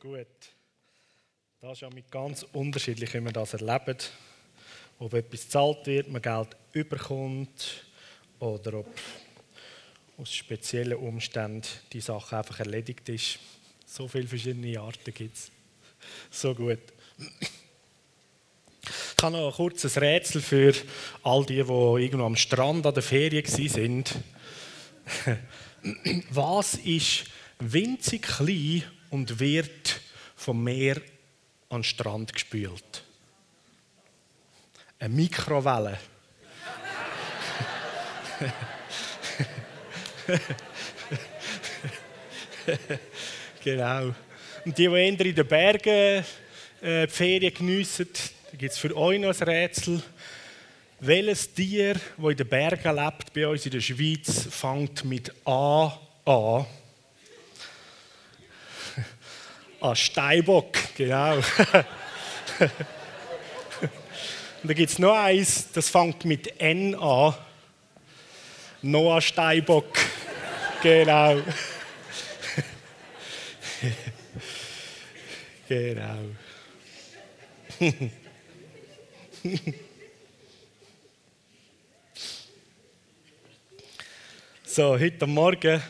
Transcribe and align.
Gut. 0.00 0.26
Das 1.60 1.72
ist 1.72 1.80
ja 1.82 1.90
mit 1.90 2.10
ganz 2.10 2.46
unterschiedlich, 2.54 3.12
wie 3.12 3.20
man 3.20 3.34
das 3.34 3.52
erlebt. 3.52 4.10
Ob 4.98 5.12
etwas 5.12 5.42
gezahlt 5.42 5.86
wird, 5.86 6.08
man 6.08 6.22
Geld 6.22 6.56
überkommt 6.72 7.84
oder 8.38 8.78
ob 8.78 8.86
aus 10.16 10.34
speziellen 10.34 10.96
Umständen 10.96 11.68
die 11.92 12.00
Sache 12.00 12.38
einfach 12.38 12.60
erledigt 12.60 13.10
ist. 13.10 13.40
So 13.84 14.08
viele 14.08 14.26
verschiedene 14.26 14.80
Arten 14.80 15.12
gibt 15.12 15.36
es. 15.36 15.50
So 16.30 16.54
gut. 16.54 16.80
Ich 19.18 19.22
habe 19.22 19.36
noch 19.36 19.48
ein 19.48 19.54
kurzes 19.54 20.00
Rätsel 20.00 20.40
für 20.40 20.72
all 21.22 21.44
die, 21.44 21.62
die 21.62 22.02
irgendwo 22.02 22.24
am 22.24 22.36
Strand 22.36 22.86
an 22.86 22.94
der 22.94 23.02
Ferien 23.02 23.44
sind. 23.44 24.14
Was 26.30 26.76
ist 26.76 27.24
winzig 27.58 28.22
klein 28.22 28.84
und 29.10 29.38
wird 29.38 30.00
vom 30.36 30.64
Meer 30.64 30.96
an 31.68 31.80
den 31.80 31.84
Strand 31.84 32.32
gespült? 32.32 33.04
Eine 34.98 35.14
Mikrowelle. 35.14 35.98
genau. 43.64 44.14
Und 44.64 44.78
die, 44.78 44.86
die 44.88 44.94
eher 44.94 45.06
in 45.08 45.16
den 45.16 45.46
Bergen 45.46 46.24
äh, 46.80 47.06
die 47.06 47.12
Ferien 47.12 47.54
geniessen, 47.54 48.08
da 48.50 48.56
gibt 48.56 48.72
es 48.72 48.78
für 48.78 48.96
euch 48.96 49.20
noch 49.20 49.38
ein 49.38 49.48
Rätsel. 49.48 50.02
Welches 51.00 51.54
Tier, 51.54 51.94
das 51.94 52.30
in 52.30 52.36
den 52.36 52.48
Bergen 52.48 52.96
lebt, 52.96 53.32
bei 53.32 53.46
uns 53.46 53.64
in 53.64 53.72
der 53.72 53.80
Schweiz, 53.80 54.48
fängt 54.50 55.04
mit 55.04 55.32
A 55.46 55.98
an? 56.26 56.66
Ah, 59.82 59.96
Steinbock, 59.96 60.76
genau. 60.94 61.36
Und 61.36 61.44
dann 64.62 64.74
gibt 64.76 64.90
es 64.90 64.98
noch 64.98 65.16
eins, 65.16 65.72
das 65.72 65.88
fängt 65.88 66.22
mit 66.26 66.60
N 66.60 66.94
an. 66.96 67.34
Noah 68.82 69.22
Steinbock. 69.22 69.86
genau. 70.82 71.40
genau. 75.66 76.18
so, 84.64 84.98
heute 84.98 85.26
Morgen 85.26 85.82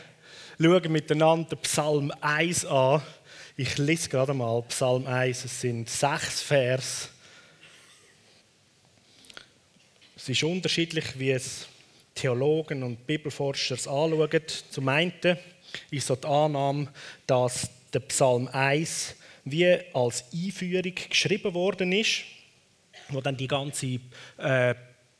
schauen 0.57 0.83
wir 0.83 0.89
miteinander 0.89 1.57
Psalm 1.57 2.13
1 2.21 2.65
an. 2.67 3.01
Ich 3.57 3.77
lese 3.77 4.07
gerade 4.07 4.33
mal 4.33 4.61
Psalm 4.63 5.05
1, 5.05 5.43
es 5.43 5.61
sind 5.61 5.89
sechs 5.89 6.41
Vers. 6.41 7.09
Es 10.15 10.29
ist 10.29 10.43
unterschiedlich, 10.43 11.19
wie 11.19 11.31
es 11.31 11.67
Theologen 12.15 12.81
und 12.81 13.05
Bibelforscher 13.05 13.75
anschauen. 13.75 14.41
Zum 14.69 14.87
einen 14.87 15.37
ist 15.89 16.07
so 16.07 16.15
die 16.15 16.27
Annahme, 16.27 16.87
dass 17.27 17.69
der 17.91 17.99
Psalm 18.01 18.47
1 18.47 19.15
wie 19.43 19.67
als 19.93 20.23
Einführung 20.33 20.95
geschrieben 21.09 21.53
worden 21.53 21.91
ist, 21.91 22.21
wo 23.09 23.19
dann 23.19 23.35
die 23.35 23.47
ganze 23.47 23.99
äh, 24.37 24.75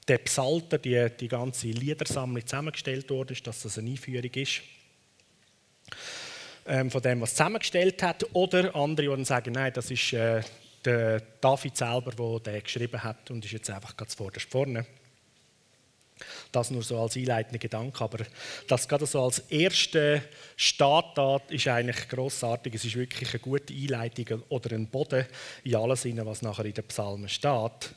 der 0.07 0.17
Psalter, 0.19 0.77
die, 0.77 1.07
die 1.19 1.27
ganze 1.27 1.67
Liedersammlung 1.67 2.45
zusammengestellt 2.45 3.09
worden 3.09 3.33
ist, 3.33 3.45
dass 3.45 3.63
das 3.63 3.77
eine 3.77 3.89
Einführung 3.89 4.31
ist 4.35 4.61
ähm, 6.65 6.91
von 6.91 7.01
dem, 7.01 7.21
was 7.21 7.31
zusammengestellt 7.31 8.01
hat. 8.03 8.25
Oder 8.33 8.75
andere, 8.75 9.15
die 9.15 9.25
sagen, 9.25 9.53
nein, 9.53 9.71
das 9.73 9.91
ist 9.91 10.13
äh, 10.13 10.41
der 10.85 11.21
David 11.39 11.77
selber, 11.77 12.11
der 12.11 12.53
den 12.53 12.63
geschrieben 12.63 13.03
hat 13.03 13.29
und 13.31 13.45
ist 13.45 13.51
jetzt 13.51 13.69
einfach 13.69 13.95
ganz 13.95 14.15
vorderst 14.15 14.49
vorne. 14.49 14.85
Das 16.51 16.69
nur 16.69 16.83
so 16.83 16.99
als 16.99 17.15
einleitender 17.15 17.57
Gedanke, 17.57 18.03
aber 18.03 18.25
das 18.67 18.87
gerade 18.87 19.05
so 19.05 19.23
als 19.23 19.39
erste 19.49 20.21
Starttat 20.55 21.49
ist 21.49 21.67
eigentlich 21.67 22.07
großartig. 22.09 22.75
Es 22.75 22.85
ist 22.85 22.95
wirklich 22.95 23.29
eine 23.31 23.39
gute 23.39 23.73
Einleitung 23.73 24.43
oder 24.49 24.75
ein 24.75 24.87
Boden 24.87 25.25
in 25.63 25.75
allen 25.75 25.95
Sinnen, 25.95 26.25
was 26.25 26.41
nachher 26.41 26.65
in 26.65 26.73
den 26.73 26.83
Psalmen 26.85 27.29
steht. 27.29 27.95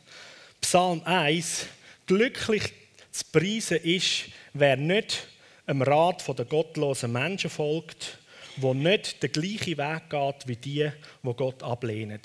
Psalm 0.61 1.03
1: 1.05 1.67
Glücklich 2.07 2.73
zu 3.11 3.25
preisen 3.31 3.79
ist, 3.79 4.27
wer 4.55 4.77
nicht 4.77 5.29
dem 5.69 5.83
Rat 5.83 6.25
der 6.27 6.45
gottlosen 6.45 7.13
Menschen 7.13 7.51
folgt, 7.51 8.19
wo 8.57 8.75
nicht 8.75 9.23
der 9.23 9.31
gleiche 9.31 9.77
Weg 9.77 10.11
geht 10.11 10.49
wie 10.49 10.57
die, 10.57 10.91
wo 11.23 11.35
Gott 11.35 11.63
ablehnen. 11.63 12.21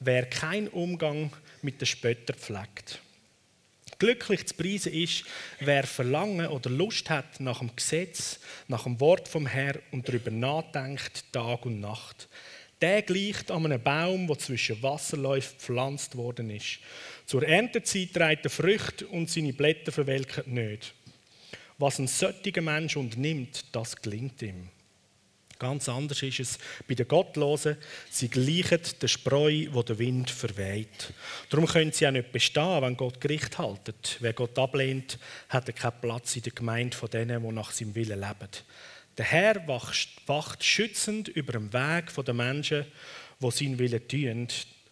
Wer 0.00 0.26
keinen 0.26 0.68
Umgang 0.68 1.32
mit 1.62 1.80
den 1.80 1.86
Spöttern 1.86 2.36
pflegt. 2.36 3.00
Glücklich 3.98 4.46
zu 4.46 4.54
preisen 4.54 4.92
ist, 4.92 5.24
wer 5.60 5.84
Verlangen 5.84 6.48
oder 6.48 6.68
Lust 6.68 7.08
hat 7.08 7.40
nach 7.40 7.60
dem 7.60 7.74
Gesetz, 7.74 8.40
nach 8.68 8.82
dem 8.82 9.00
Wort 9.00 9.26
vom 9.26 9.46
Herrn 9.46 9.80
und 9.90 10.06
darüber 10.06 10.30
nachdenkt, 10.30 11.32
Tag 11.32 11.64
und 11.64 11.80
Nacht. 11.80 12.28
Der 12.82 13.00
gleicht 13.00 13.50
an 13.50 13.64
einem 13.64 13.82
Baum, 13.82 14.26
der 14.26 14.38
zwischen 14.38 14.82
Wasserläufen 14.82 15.56
gepflanzt 15.56 16.14
worden 16.14 16.50
ist. 16.50 16.78
Zur 17.24 17.42
Erntezeit 17.42 18.12
trägt 18.12 18.44
er 18.44 18.50
Früchte 18.50 19.06
und 19.06 19.30
seine 19.30 19.54
Blätter 19.54 19.92
verwelken 19.92 20.52
nicht. 20.52 20.92
Was 21.78 21.98
ein 21.98 22.06
solcher 22.06 22.60
Mensch 22.60 22.96
unternimmt, 22.96 23.64
das 23.72 23.96
gelingt 23.96 24.42
ihm. 24.42 24.68
Ganz 25.58 25.88
anders 25.88 26.22
ist 26.22 26.40
es 26.40 26.58
bei 26.86 26.94
den 26.94 27.08
Gottlosen. 27.08 27.76
Sie 28.10 28.28
gleichen 28.28 28.80
der 29.00 29.08
Spreu, 29.08 29.66
wo 29.70 29.82
der 29.82 29.98
Wind 29.98 30.30
verweht. 30.30 31.12
Darum 31.48 31.66
können 31.66 31.92
sie 31.92 32.06
auch 32.06 32.12
nicht 32.12 32.30
bestehen, 32.30 32.82
wenn 32.82 32.96
Gott 32.96 33.20
Gericht 33.20 33.56
haltet. 33.56 34.18
Wer 34.20 34.34
Gott 34.34 34.58
ablehnt, 34.58 35.18
hat 35.48 35.68
er 35.68 35.72
keinen 35.72 36.00
Platz 36.00 36.36
in 36.36 36.42
der 36.42 36.52
Gemeinde 36.52 36.96
von 36.96 37.08
denen, 37.08 37.42
die 37.42 37.52
nach 37.52 37.70
seinem 37.72 37.94
Willen 37.94 38.20
leben. 38.20 38.50
Der 39.16 39.24
Herr 39.24 39.66
wacht 39.66 40.62
schützend 40.62 41.28
über 41.28 41.52
den 41.52 41.72
Weg 41.72 42.12
der 42.14 42.34
Menschen, 42.34 42.84
die 43.40 43.50
seinen 43.50 43.78
Willen 43.78 44.06
tun. 44.08 44.48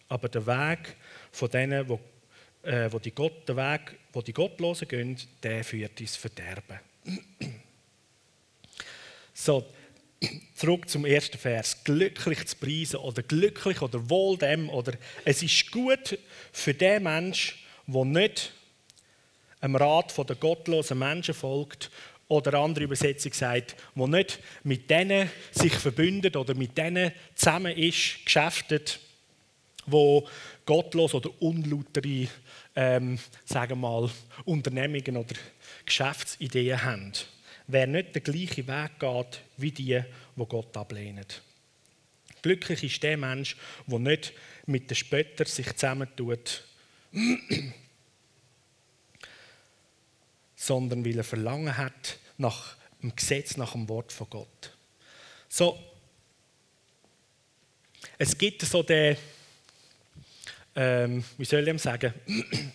Aber 0.09 0.29
der 0.29 0.47
Weg 0.47 0.95
von 1.31 1.49
denen, 1.49 1.87
wo, 1.87 1.99
äh, 2.63 2.91
wo 2.91 2.97
die 2.97 3.11
Gott, 3.11 3.47
der 3.47 3.55
Weg, 3.55 3.99
wo 4.13 4.21
die 4.21 4.33
Gottlosen 4.33 4.87
gehen, 4.87 5.17
der 5.43 5.63
führt 5.63 6.01
ins 6.01 6.15
Verderben. 6.15 6.79
so, 9.33 9.65
zurück 10.55 10.89
zum 10.89 11.05
ersten 11.05 11.37
Vers. 11.37 11.83
Glücklich 11.83 12.45
zu 12.47 12.55
preisen 12.55 12.97
oder 12.97 13.21
glücklich 13.23 13.81
oder 13.81 14.09
wohl 14.09 14.37
dem 14.37 14.69
oder 14.69 14.93
es 15.23 15.43
ist 15.43 15.71
gut 15.71 16.17
für 16.51 16.73
den 16.73 17.03
Mensch, 17.03 17.65
der 17.87 18.05
nicht 18.05 18.53
einem 19.61 19.75
Rat 19.75 20.13
der 20.17 20.35
gottlosen 20.35 20.99
Menschen 20.99 21.33
folgt 21.33 21.91
oder 22.27 22.55
andere 22.55 22.85
Übersetzung 22.85 23.33
sagt, 23.33 23.75
wo 23.93 24.07
nicht 24.07 24.39
mit 24.63 24.89
denen 24.89 25.29
sich 25.51 25.73
verbündet 25.73 26.35
oder 26.35 26.55
mit 26.55 26.77
denen 26.77 27.11
zusammen 27.35 27.75
ist, 27.77 28.25
geschäftet, 28.25 28.99
wo 29.85 30.27
gottlos 30.65 31.13
oder 31.13 31.29
unlautere, 31.39 32.27
ähm, 32.75 33.19
sagen 33.45 33.81
wir 33.81 33.87
mal, 33.87 34.09
Unternehmungen 34.45 35.17
oder 35.17 35.35
Geschäftsideen 35.85 36.83
haben 36.83 37.13
wer 37.67 37.87
nicht 37.87 38.15
den 38.15 38.23
gleichen 38.23 38.67
Weg 38.67 38.99
geht 38.99 39.41
wie 39.57 39.71
die, 39.71 40.03
wo 40.35 40.45
Gott 40.45 40.75
ablehnen. 40.77 41.25
Glücklich 42.41 42.83
ist 42.83 43.01
der 43.01 43.17
Mensch, 43.17 43.55
der 43.87 43.99
nicht 43.99 44.33
mit 44.67 44.89
den 44.89 44.95
Spöttern 44.95 45.47
sich 45.47 45.71
zusammentut, 45.73 46.63
sondern 50.55 51.03
weil 51.05 51.17
er 51.17 51.23
Verlangen 51.23 51.75
hat 51.75 52.19
nach 52.37 52.75
dem 53.01 53.15
Gesetz, 53.15 53.57
nach 53.57 53.71
dem 53.71 53.89
Wort 53.89 54.11
von 54.11 54.29
Gott. 54.29 54.77
So, 55.49 55.79
es 58.17 58.37
gibt 58.37 58.61
so 58.61 58.83
den, 58.83 59.17
ähm, 60.75 61.23
wie 61.37 61.45
soll 61.45 61.67
ich 61.67 61.81
sagen, 61.81 62.13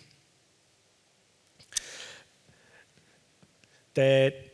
der 3.95 4.50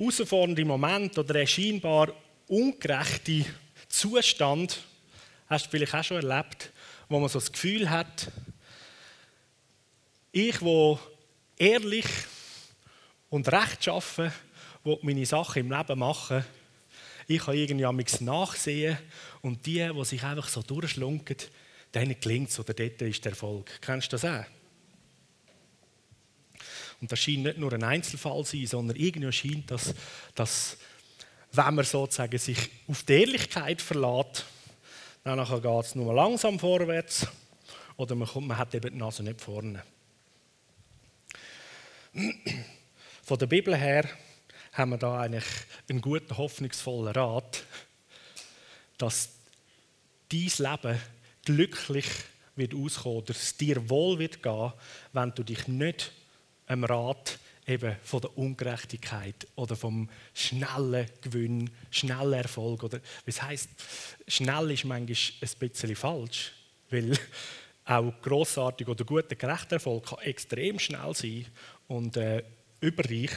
herausfordernde 0.00 0.64
Moment 0.64 1.18
oder 1.18 1.38
ein 1.38 1.46
scheinbar 1.46 2.14
ungerechte 2.48 3.44
Zustand, 3.86 4.80
hast 5.46 5.66
du 5.66 5.70
vielleicht 5.70 5.94
auch 5.94 6.02
schon 6.02 6.26
erlebt, 6.26 6.72
wo 7.08 7.20
man 7.20 7.28
so 7.28 7.38
das 7.38 7.52
Gefühl 7.52 7.90
hat, 7.90 8.32
ich, 10.32 10.62
wo 10.62 10.98
ehrlich 11.58 12.06
und 13.28 13.52
rechtschaffen 13.52 14.32
meine 15.02 15.26
Sachen 15.26 15.60
im 15.60 15.70
Leben 15.70 15.98
machen, 15.98 16.46
ich 17.26 17.42
kann 17.42 17.54
irgendwie 17.54 18.24
nachsehen 18.24 18.96
und 19.42 19.66
die, 19.66 19.86
die 19.94 20.04
sich 20.06 20.22
einfach 20.22 20.48
so 20.48 20.62
durchschlunken, 20.62 21.36
denen 21.94 22.18
gelingt 22.18 22.48
es 22.48 22.58
oder 22.58 22.72
dort 22.72 23.02
ist 23.02 23.24
der 23.24 23.32
Erfolg. 23.32 23.70
Kennst 23.82 24.12
du 24.12 24.16
das 24.16 24.24
auch? 24.24 24.59
Und 27.00 27.10
das 27.10 27.18
scheint 27.18 27.44
nicht 27.44 27.58
nur 27.58 27.72
ein 27.72 27.82
Einzelfall 27.82 28.44
zu 28.44 28.56
sein, 28.56 28.66
sondern 28.66 28.96
irgendwie 28.96 29.32
scheint 29.32 29.70
das, 29.70 29.94
dass 30.34 30.76
wenn 31.52 31.74
man 31.74 31.84
sozusagen 31.84 32.38
sich 32.38 32.58
auf 32.86 33.02
die 33.02 33.12
Ehrlichkeit 33.20 33.80
verlässt, 33.82 34.44
dann 35.24 35.44
geht 35.44 35.84
es 35.84 35.94
nur 35.94 36.14
langsam 36.14 36.58
vorwärts 36.58 37.26
oder 37.96 38.14
man, 38.14 38.28
kommt, 38.28 38.48
man 38.48 38.56
hat 38.56 38.74
eben 38.74 38.92
die 38.92 38.98
Nase 38.98 39.22
nicht 39.22 39.40
vorne. 39.40 39.82
Von 43.22 43.38
der 43.38 43.46
Bibel 43.46 43.76
her 43.76 44.08
haben 44.72 44.90
wir 44.90 44.98
da 44.98 45.20
eigentlich 45.20 45.44
einen 45.88 46.00
guten, 46.00 46.36
hoffnungsvollen 46.36 47.14
Rat, 47.14 47.64
dass 48.98 49.30
dein 50.30 50.50
Leben 50.58 51.00
glücklich 51.44 52.06
wird 52.56 52.74
auskommen, 52.74 53.24
dass 53.26 53.42
es 53.42 53.56
dir 53.56 53.88
wohl 53.88 54.18
wird 54.18 54.42
gehen, 54.42 54.72
wenn 55.12 55.34
du 55.34 55.42
dich 55.42 55.66
nicht 55.68 56.12
am 56.70 56.84
Rat 56.84 57.38
eben 57.66 57.96
von 58.02 58.20
der 58.20 58.38
Ungerechtigkeit 58.38 59.46
oder 59.56 59.76
vom 59.76 60.08
schnellen 60.34 61.06
Gewinn, 61.20 61.70
schnellen 61.90 62.32
Erfolg 62.32 62.82
oder 62.84 63.00
was 63.26 63.42
heißt 63.42 63.68
schnell 64.26 64.70
ist 64.70 64.84
manchmal 64.84 65.00
ein 65.00 65.06
bisschen 65.06 65.96
falsch, 65.96 66.52
weil 66.90 67.18
auch 67.84 68.12
großartig 68.22 68.86
oder 68.86 69.04
guter 69.04 69.34
gerechter 69.34 69.76
Erfolg 69.76 70.06
kann 70.06 70.20
extrem 70.20 70.78
schnell 70.78 71.14
sein 71.14 71.46
und 71.88 72.16
äh, 72.16 72.42
überreich. 72.80 73.32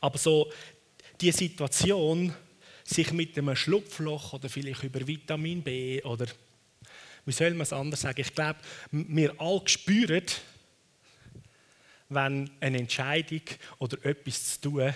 Aber 0.00 0.18
so 0.18 0.50
die 1.20 1.32
Situation, 1.32 2.34
sich 2.84 3.10
mit 3.12 3.36
einem 3.36 3.56
Schlupfloch 3.56 4.34
oder 4.34 4.48
vielleicht 4.48 4.84
über 4.84 5.04
Vitamin 5.06 5.62
B 5.62 6.02
oder 6.02 6.26
wie 7.24 7.32
soll 7.32 7.50
man 7.50 7.62
es 7.62 7.72
anders 7.72 8.02
sagen? 8.02 8.20
Ich 8.20 8.34
glaube, 8.34 8.60
wir 8.92 9.34
alle 9.40 9.62
spüren, 9.66 10.22
wenn 12.08 12.50
eine 12.60 12.78
Entscheidung 12.78 13.42
oder 13.78 14.04
etwas 14.04 14.60
zu 14.60 14.70
tun 14.70 14.94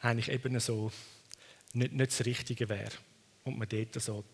eigentlich 0.00 0.30
eben 0.30 0.58
so 0.58 0.90
nicht, 1.72 1.92
nicht 1.92 2.10
das 2.10 2.24
Richtige 2.24 2.68
wäre 2.68 2.92
und 3.44 3.58
man 3.58 3.68
dort 3.68 3.94
so 4.00 4.24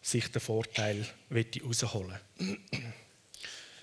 sich 0.00 0.30
den 0.30 0.40
Vorteil 0.40 1.06
herausholen 1.30 2.18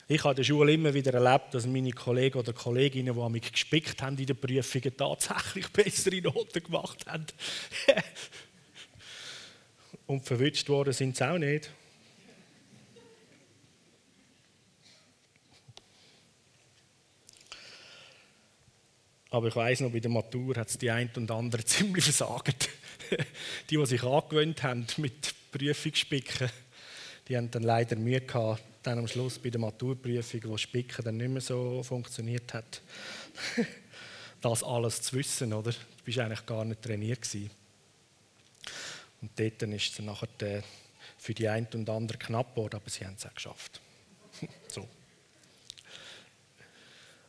Ich 0.07 0.23
habe 0.23 0.31
in 0.31 0.35
der 0.35 0.43
Schule 0.43 0.73
immer 0.73 0.93
wieder 0.93 1.13
erlebt, 1.13 1.53
dass 1.53 1.65
meine 1.65 1.91
Kollegen 1.91 2.37
oder 2.37 2.53
Kolleginnen, 2.53 3.15
die 3.15 3.29
mich 3.29 3.51
gespickt 3.51 4.01
haben 4.01 4.17
in 4.17 4.25
den 4.25 4.37
Prüfungen, 4.37 4.95
tatsächlich 4.95 5.67
bessere 5.73 6.21
Noten 6.21 6.63
gemacht 6.63 7.05
haben. 7.07 7.25
Und 10.07 10.25
verwünscht 10.25 10.67
worden 10.69 10.93
sind 10.93 11.15
sie 11.15 11.27
auch 11.27 11.37
nicht. 11.37 11.71
Aber 19.31 19.47
ich 19.47 19.55
weiß 19.55 19.79
noch, 19.79 19.91
bei 19.91 20.01
der 20.01 20.11
Matur 20.11 20.57
hat 20.57 20.67
es 20.67 20.77
die 20.77 20.91
ein 20.91 21.09
und 21.15 21.31
andere 21.31 21.63
ziemlich 21.65 22.03
versagt. 22.03 22.69
die, 23.69 23.77
die 23.77 23.85
sich 23.85 24.03
angewöhnt 24.03 24.61
haben 24.61 24.85
mit 24.97 25.33
Prüfungsspicken, 25.51 26.49
die 27.27 27.37
haben 27.37 27.49
dann 27.49 27.63
leider 27.63 27.95
Mühe 27.95 28.21
gehabt, 28.21 28.61
dann 28.83 28.99
am 28.99 29.07
Schluss 29.07 29.39
bei 29.39 29.49
der 29.49 29.61
Maturprüfung, 29.61 30.41
wo 30.45 30.57
Spicken 30.57 31.05
dann 31.05 31.17
nicht 31.17 31.29
mehr 31.29 31.41
so 31.41 31.81
funktioniert 31.81 32.53
hat, 32.53 32.81
das 34.41 34.63
alles 34.63 35.01
zu 35.01 35.15
wissen, 35.15 35.53
oder? 35.53 35.71
Du 35.71 36.03
bist 36.03 36.19
eigentlich 36.19 36.45
gar 36.45 36.65
nicht 36.65 36.81
trainiert 36.81 37.21
gewesen. 37.21 37.51
Und 39.21 39.31
dort 39.39 39.61
ist 39.61 39.93
es 39.93 39.99
nachher 39.99 40.63
für 41.17 41.33
die 41.33 41.47
einen 41.47 41.67
und 41.73 41.89
anderen 41.89 42.19
knapp 42.19 42.55
geworden, 42.55 42.75
aber 42.75 42.89
sie 42.89 43.05
haben 43.05 43.15
es 43.17 43.25
auch 43.25 43.33
geschafft. 43.33 43.79
so. 44.67 44.87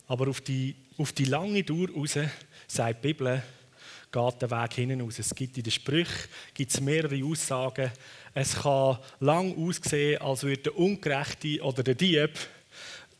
Aber 0.06 0.28
auf 0.28 0.40
die, 0.40 0.74
auf 0.98 1.12
die 1.12 1.24
lange 1.24 1.62
Dauer 1.62 1.88
raus, 1.90 2.18
sagt 2.66 3.04
die 3.04 3.08
Bibel, 3.08 3.42
geht 4.10 4.42
der 4.42 4.50
Weg 4.50 4.74
hinten 4.74 5.00
raus. 5.00 5.18
Es 5.18 5.34
gibt 5.34 5.56
in 5.56 5.62
den 5.62 5.70
Sprüchen 5.70 6.28
gibt's 6.52 6.80
mehrere 6.80 7.24
Aussagen. 7.24 7.90
Es 8.34 8.54
kann 8.54 8.98
lang 9.20 9.56
aussehen, 9.56 10.20
als 10.20 10.42
würde 10.42 10.62
der 10.62 10.76
Ungerechte 10.76 11.62
oder 11.62 11.82
der 11.82 11.94
Dieb 11.94 12.38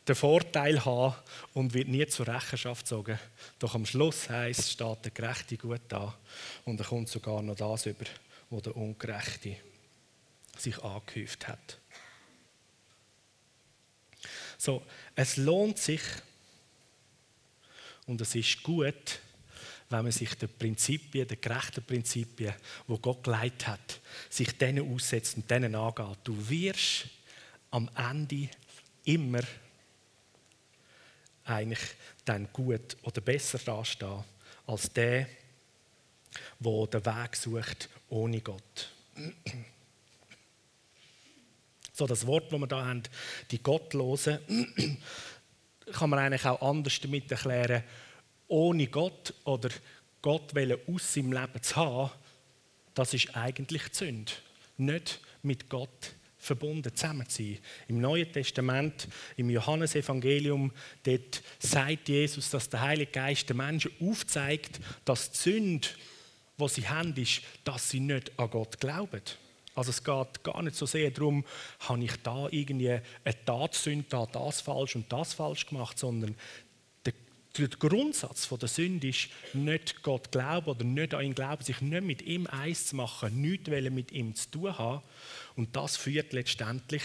den 0.07 0.15
Vorteil 0.15 0.83
haben 0.83 1.15
und 1.53 1.73
wird 1.73 1.87
nie 1.87 2.05
zur 2.07 2.27
Rechenschaft 2.27 2.83
gezogen. 2.83 3.17
Doch 3.57 3.73
am 3.73 3.85
Schluss 3.85 4.29
heißt 4.29 4.71
steht 4.71 5.05
der 5.05 5.11
Gerechte 5.11 5.57
gut 5.57 5.81
da 5.87 6.13
und 6.65 6.79
er 6.79 6.85
kommt 6.85 7.09
sogar 7.09 7.41
noch 7.41 7.55
das 7.55 7.85
über, 7.85 8.05
wo 8.49 8.59
der 8.59 8.75
Ungerechte 8.75 9.55
sich 10.57 10.77
angehäuft 10.83 11.47
hat. 11.47 11.79
So, 14.57 14.83
es 15.15 15.37
lohnt 15.37 15.77
sich, 15.77 16.01
und 18.07 18.21
es 18.21 18.35
ist 18.35 18.63
gut, 18.63 19.19
wenn 19.89 20.03
man 20.03 20.11
sich 20.11 20.33
den 20.35 20.49
Prinzipien, 20.57 21.27
den 21.27 21.39
gerechten 21.39 21.83
Prinzipien, 21.83 22.53
wo 22.87 22.97
Gott 22.97 23.23
geleitet 23.23 23.67
hat, 23.67 24.01
sich 24.29 24.57
denen 24.57 24.91
aussetzt 24.91 25.37
und 25.37 25.49
denen 25.49 25.75
angeht. 25.75 26.17
Du 26.23 26.49
wirst 26.49 27.05
am 27.71 27.89
Ende 27.95 28.49
immer 29.05 29.41
eigentlich 31.45 31.95
dann 32.25 32.51
gut 32.51 32.97
oder 33.03 33.21
besser 33.21 33.59
dastehen 33.59 34.23
als 34.65 34.91
der, 34.93 35.27
der 36.59 36.87
den 36.87 37.05
Weg 37.05 37.35
sucht 37.35 37.89
ohne 38.09 38.41
Gott. 38.41 38.91
So, 41.91 42.07
das 42.07 42.25
Wort, 42.25 42.51
das 42.51 42.59
wir 42.59 42.67
da 42.67 42.85
haben, 42.85 43.03
die 43.51 43.61
Gottlosen, 43.61 44.39
kann 45.93 46.09
man 46.09 46.19
eigentlich 46.19 46.45
auch 46.45 46.61
anders 46.61 46.99
damit 46.99 47.31
erklären, 47.31 47.83
ohne 48.47 48.87
Gott 48.87 49.33
oder 49.45 49.69
Gott 50.21 50.53
aus 50.87 51.13
seinem 51.13 51.33
Leben 51.33 51.61
zu 51.61 51.75
haben, 51.75 52.11
das 52.93 53.13
ist 53.13 53.35
eigentlich 53.35 53.83
die 53.89 53.95
Sünde. 53.95 54.31
Nicht 54.77 55.19
mit 55.41 55.69
Gott 55.69 56.13
verbunden 56.37 56.95
zusammen 56.95 57.27
zu 57.27 57.43
sein. 57.43 57.59
Im 57.87 58.01
Neuen 58.01 58.31
Testament, 58.31 59.07
im 59.37 59.49
Johannesevangelium, 59.49 60.71
dort 61.03 61.41
sagt 61.59 62.09
Jesus, 62.09 62.49
dass 62.49 62.69
der 62.69 62.81
Heilige 62.81 63.11
Geist 63.11 63.49
den 63.49 63.57
Menschen 63.57 63.91
aufzeigt, 64.01 64.79
dass 65.05 65.31
die 65.31 65.37
Sünde, 65.37 65.87
die 66.59 66.67
sie 66.69 66.87
haben, 66.87 67.15
ist, 67.15 67.41
dass 67.63 67.89
sie 67.89 67.99
nicht 67.99 68.37
an 68.37 68.49
Gott 68.49 68.79
glauben. 68.79 69.21
Also 69.75 69.89
es 69.89 70.03
geht 70.03 70.43
gar 70.43 70.61
nicht 70.61 70.75
so 70.75 70.85
sehr 70.85 71.09
darum, 71.11 71.43
habe 71.79 72.03
ich 72.03 72.15
da 72.21 72.47
irgendwie 72.51 72.91
eine 72.91 73.45
Tatsünde, 73.45 74.05
da 74.09 74.25
das 74.27 74.61
falsch 74.61 74.95
und 74.95 75.11
das 75.11 75.33
falsch 75.33 75.65
gemacht, 75.65 75.97
sondern 75.97 76.35
der, 77.05 77.13
der 77.57 77.67
Grundsatz 77.69 78.47
der 78.47 78.69
Sünde 78.69 79.07
ist, 79.07 79.29
nicht 79.53 80.03
Gott 80.03 80.31
glauben 80.31 80.69
oder 80.69 80.83
nicht 80.83 81.13
an 81.13 81.25
ihn 81.25 81.35
glauben, 81.35 81.63
sich 81.63 81.81
nicht 81.81 82.03
mit 82.03 82.21
ihm 82.21 82.45
eins 82.47 82.87
zu 82.87 82.95
machen, 82.95 83.41
nichts 83.41 83.69
mit 83.69 84.11
ihm 84.11 84.35
zu 84.35 84.51
tun 84.51 84.77
haben. 84.77 85.03
Und 85.55 85.75
das 85.75 85.97
führt 85.97 86.33
letztendlich 86.33 87.03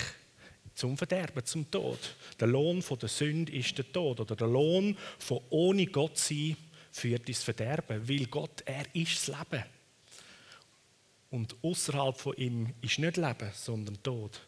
zum 0.74 0.96
Verderben, 0.96 1.44
zum 1.44 1.70
Tod. 1.70 1.98
Der 2.38 2.48
Lohn 2.48 2.84
der 3.00 3.08
Sünde 3.08 3.52
ist 3.52 3.76
der 3.78 3.90
Tod 3.90 4.20
oder 4.20 4.36
der 4.36 4.46
Lohn 4.46 4.96
von 5.18 5.40
ohne 5.50 5.86
Gott 5.86 6.18
sein 6.18 6.56
führt 6.90 7.28
ins 7.28 7.42
Verderben, 7.42 8.08
weil 8.08 8.26
Gott, 8.26 8.62
er 8.64 8.84
ist 8.94 9.28
das 9.28 9.38
Leben. 9.38 9.64
Und 11.30 11.56
außerhalb 11.62 12.16
von 12.16 12.34
ihm 12.36 12.74
ist 12.80 12.98
nicht 12.98 13.16
Leben, 13.16 13.50
sondern 13.52 14.02
Tod. 14.02 14.40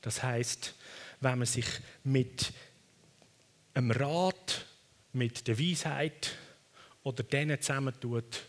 Das 0.00 0.22
heißt, 0.22 0.74
wenn 1.20 1.38
man 1.38 1.46
sich 1.46 1.66
mit 2.02 2.52
einem 3.72 3.90
Rat, 3.92 4.66
mit 5.12 5.46
der 5.46 5.58
Weisheit 5.58 6.36
oder 7.02 7.22
denen 7.22 7.60
zusammentut, 7.60 8.42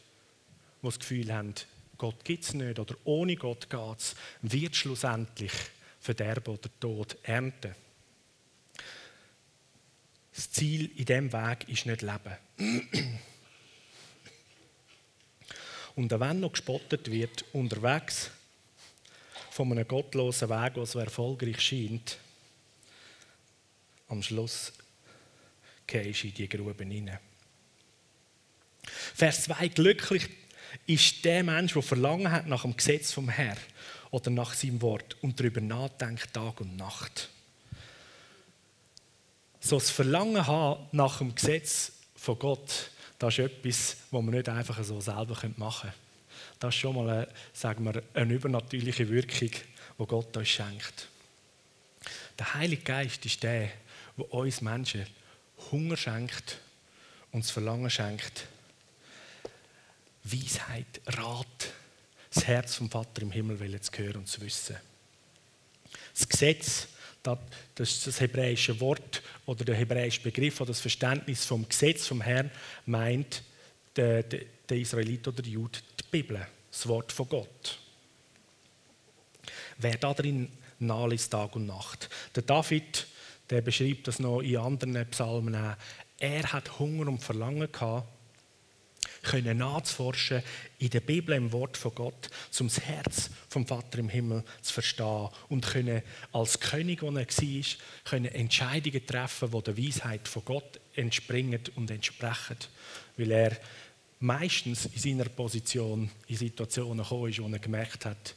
die 0.81 0.85
das 0.85 0.99
Gefühl 0.99 1.33
haben, 1.33 1.53
Gott 1.97 2.25
gibt 2.25 2.43
es 2.43 2.53
nicht 2.53 2.79
oder 2.79 2.95
ohne 3.05 3.35
Gott 3.35 3.69
geht 3.69 3.99
es, 3.99 4.15
wird 4.41 4.75
schlussendlich 4.75 5.53
Verderben 5.99 6.55
oder 6.55 6.69
Tod 6.79 7.17
ernten. 7.23 7.73
Das 10.35 10.51
Ziel 10.51 10.91
in 10.97 11.05
diesem 11.05 11.31
Weg 11.31 11.69
ist 11.69 11.85
nicht 11.85 12.01
Leben. 12.01 13.25
Und 15.95 16.11
wenn 16.11 16.39
noch 16.41 16.51
gespottet 16.51 17.09
wird, 17.09 17.45
unterwegs 17.53 18.31
von 19.49 19.71
einem 19.71 19.87
gottlosen 19.87 20.49
Weg, 20.49 20.73
der 20.73 20.85
so 20.85 20.99
erfolgreich 20.99 21.61
scheint, 21.61 22.17
am 24.09 24.21
Schluss 24.21 24.73
gehst 25.87 26.23
du 26.23 26.27
in 26.27 26.33
die 26.33 26.49
Grube 26.49 26.83
hinein. 26.83 27.19
Vers 29.15 29.43
2: 29.43 29.69
Glücklich 29.69 30.29
ist 30.85 31.23
der 31.23 31.43
Mensch, 31.43 31.73
der 31.73 31.81
Verlangen 31.81 32.31
hat 32.31 32.47
nach 32.47 32.63
dem 32.63 32.75
Gesetz 32.75 33.11
vom 33.11 33.29
Herrn 33.29 33.57
oder 34.11 34.29
nach 34.29 34.53
seinem 34.53 34.81
Wort 34.81 35.15
und 35.21 35.39
darüber 35.39 35.61
nachdenkt 35.61 36.33
Tag 36.33 36.61
und 36.61 36.75
Nacht. 36.75 37.29
So 39.59 39.77
das 39.77 39.89
Verlangen 39.89 40.45
haben 40.45 40.87
nach 40.91 41.17
dem 41.19 41.33
Gesetz 41.33 41.93
von 42.15 42.37
Gott 42.37 42.91
das 43.19 43.37
ist 43.37 43.39
etwas, 43.39 43.97
was 44.11 44.23
man 44.23 44.33
nicht 44.33 44.49
einfach 44.49 44.83
so 44.83 44.99
selber 44.99 45.37
machen 45.57 45.89
können. 45.89 46.05
Das 46.59 46.73
ist 46.73 46.79
schon 46.79 46.95
mal 46.95 47.09
eine, 47.09 47.27
sagen 47.53 47.83
wir, 47.85 48.03
eine 48.13 48.33
übernatürliche 48.33 49.09
Wirkung, 49.09 49.51
die 49.51 50.05
Gott 50.05 50.35
uns 50.35 50.47
schenkt. 50.47 51.07
Der 52.37 52.53
Heilige 52.53 52.83
Geist 52.83 53.25
ist 53.25 53.41
der, 53.43 53.69
der 54.17 54.33
uns 54.33 54.61
Menschen 54.61 55.05
Hunger 55.71 55.97
schenkt 55.97 56.59
und 57.31 57.43
das 57.43 57.51
Verlangen 57.51 57.89
schenkt, 57.89 58.47
Weisheit, 60.23 61.01
Rat, 61.05 61.73
das 62.33 62.45
Herz 62.45 62.75
vom 62.75 62.89
Vater 62.89 63.21
im 63.21 63.31
Himmel 63.31 63.79
zu 63.79 63.91
hören 63.97 64.17
und 64.17 64.27
zu 64.27 64.41
wissen. 64.41 64.75
Das 66.13 66.27
Gesetz, 66.27 66.87
das 67.75 68.03
das 68.03 68.19
hebräische 68.19 68.79
Wort 68.79 69.21
oder 69.45 69.65
der 69.65 69.75
hebräische 69.75 70.21
Begriff 70.21 70.61
oder 70.61 70.69
das 70.69 70.81
Verständnis 70.81 71.45
vom 71.45 71.67
Gesetz 71.67 72.07
vom 72.07 72.21
Herrn 72.21 72.51
meint 72.85 73.43
der, 73.95 74.23
der, 74.23 74.41
der 74.69 74.77
Israelit 74.77 75.27
oder 75.27 75.41
der 75.41 75.51
Jude 75.51 75.79
die 75.99 76.03
Bibel, 76.11 76.45
das 76.71 76.87
Wort 76.87 77.11
von 77.11 77.29
Gott. 77.29 77.79
Wer 79.77 79.97
da 79.97 80.13
drin 80.13 80.49
nachliest 80.79 81.31
Tag 81.31 81.55
und 81.55 81.65
Nacht. 81.65 82.09
Der 82.35 82.43
David, 82.43 83.07
der 83.49 83.61
beschreibt 83.61 84.07
das 84.07 84.19
noch 84.19 84.41
in 84.41 84.57
anderen 84.57 85.05
Psalmen 85.09 85.55
auch. 85.55 85.75
Er 86.19 86.53
hat 86.53 86.79
Hunger 86.79 87.07
und 87.07 87.23
Verlangen 87.23 87.71
gehabt, 87.71 88.07
können 89.25 89.57
nachzuforschen 89.57 90.41
in 90.79 90.89
der 90.89 91.01
Bibel, 91.01 91.35
im 91.35 91.51
Wort 91.51 91.77
von 91.77 91.93
Gott, 91.93 92.29
um 92.59 92.67
das 92.67 92.79
Herz 92.81 93.29
vom 93.49 93.65
Vater 93.65 93.99
im 93.99 94.09
Himmel 94.09 94.43
zu 94.61 94.73
verstehen 94.73 95.29
und 95.49 95.65
können 95.65 96.01
als 96.31 96.59
König, 96.59 97.01
der 97.01 97.09
er 97.09 97.15
war, 97.15 97.65
können 98.05 98.25
Entscheidungen 98.25 99.05
treffen, 99.05 99.51
die 99.51 99.63
der 99.63 99.77
Weisheit 99.77 100.27
von 100.27 100.45
Gott 100.45 100.79
entspringen 100.95 101.61
und 101.75 101.91
entsprechen, 101.91 102.57
weil 103.17 103.31
er 103.31 103.57
meistens 104.19 104.85
in 104.85 104.99
seiner 104.99 105.29
Position 105.29 106.09
in 106.27 106.37
Situationen 106.37 107.03
gekommen 107.03 107.29
ist, 107.29 107.41
wo 107.41 107.47
er 107.47 107.59
gemerkt 107.59 108.05
hat, 108.05 108.35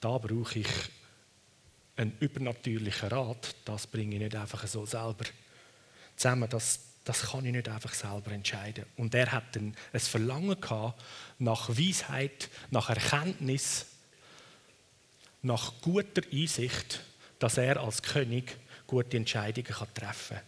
da 0.00 0.18
brauche 0.18 0.60
ich 0.60 0.68
einen 1.96 2.16
übernatürlichen 2.20 3.08
Rat, 3.08 3.56
das 3.64 3.86
bringe 3.86 4.16
ich 4.16 4.22
nicht 4.22 4.36
einfach 4.36 4.66
so 4.66 4.84
selber 4.86 5.24
zusammen, 6.14 6.48
das 6.48 6.80
das 7.06 7.30
kann 7.30 7.46
ich 7.46 7.52
nicht 7.52 7.68
einfach 7.68 7.94
selber 7.94 8.32
entscheiden. 8.32 8.84
Und 8.96 9.14
er 9.14 9.30
hat 9.30 9.56
ein, 9.56 9.76
ein 9.92 10.00
Verlangen 10.00 10.60
gehabt 10.60 11.00
nach 11.38 11.68
Weisheit, 11.68 12.50
nach 12.70 12.90
Erkenntnis, 12.90 13.86
nach 15.40 15.72
guter 15.80 16.22
Einsicht, 16.32 17.04
dass 17.38 17.58
er 17.58 17.80
als 17.80 18.02
König 18.02 18.56
gute 18.88 19.16
Entscheidungen 19.16 19.68
kann 19.68 19.94
treffen 19.94 20.36
kann. 20.36 20.46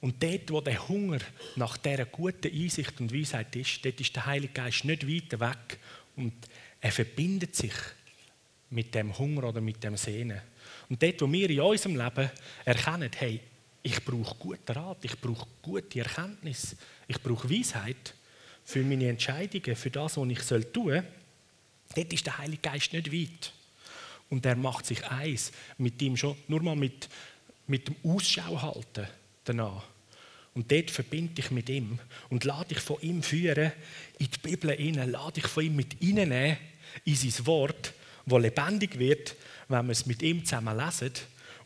Und 0.00 0.22
dort, 0.22 0.50
wo 0.50 0.60
der 0.62 0.88
Hunger 0.88 1.18
nach 1.56 1.76
dieser 1.76 2.06
guten 2.06 2.50
Einsicht 2.50 2.98
und 2.98 3.14
Weisheit 3.14 3.54
ist, 3.54 3.84
dort 3.84 4.00
ist 4.00 4.16
der 4.16 4.24
Heilige 4.24 4.54
Geist 4.54 4.86
nicht 4.86 5.06
weit 5.06 5.38
weg 5.38 5.78
und 6.16 6.32
er 6.80 6.90
verbindet 6.90 7.54
sich 7.54 7.74
mit 8.70 8.94
dem 8.94 9.16
Hunger 9.18 9.44
oder 9.44 9.60
mit 9.60 9.84
dem 9.84 9.98
Sehnen. 9.98 10.40
Und 10.88 11.02
dort, 11.02 11.20
wo 11.20 11.30
wir 11.30 11.50
in 11.50 11.60
unserem 11.60 11.96
Leben 11.96 12.30
erkennen, 12.64 13.10
hey, 13.14 13.40
ich 13.82 14.04
brauche 14.04 14.36
guten 14.36 14.72
Rat, 14.72 14.98
ich 15.02 15.18
brauche 15.20 15.46
gute 15.60 16.00
Erkenntnis, 16.00 16.76
ich 17.08 17.20
brauche 17.20 17.50
Weisheit 17.50 18.14
für 18.64 18.82
meine 18.82 19.08
Entscheidungen, 19.08 19.76
für 19.76 19.90
das, 19.90 20.16
was 20.16 20.28
ich 20.28 20.38
tun 20.38 20.62
soll. 20.72 21.04
Dort 21.94 22.12
ist 22.12 22.26
der 22.26 22.38
Heilige 22.38 22.62
Geist 22.62 22.92
nicht 22.92 23.12
weit. 23.12 23.52
Und 24.30 24.46
er 24.46 24.56
macht 24.56 24.86
sich 24.86 25.04
eins 25.04 25.52
mit 25.78 26.00
ihm 26.00 26.16
schon, 26.16 26.36
nur 26.48 26.62
mal 26.62 26.76
mit, 26.76 27.08
mit 27.66 27.88
dem 27.88 27.96
Ausschau 28.04 28.62
halten 28.62 29.06
danach. 29.44 29.84
Und 30.54 30.70
dort 30.70 30.90
verbinde 30.90 31.40
ich 31.40 31.50
mit 31.50 31.68
ihm 31.68 31.98
und 32.30 32.44
lade 32.44 32.74
ich 32.74 32.80
von 32.80 33.00
ihm 33.00 33.22
führen 33.22 33.72
in 34.18 34.28
die 34.30 34.38
Bibel 34.38 34.70
hinein, 34.72 35.10
lade 35.10 35.40
ich 35.40 35.46
von 35.46 35.64
ihm 35.64 35.76
mit 35.76 35.96
reinnehmen 36.00 36.56
in 37.04 37.16
sein 37.16 37.46
Wort, 37.46 37.94
wo 38.26 38.38
lebendig 38.38 38.98
wird, 38.98 39.34
wenn 39.68 39.86
wir 39.86 39.92
es 39.92 40.06
mit 40.06 40.22
ihm 40.22 40.44
zusammen 40.44 40.76
lesen 40.76 41.12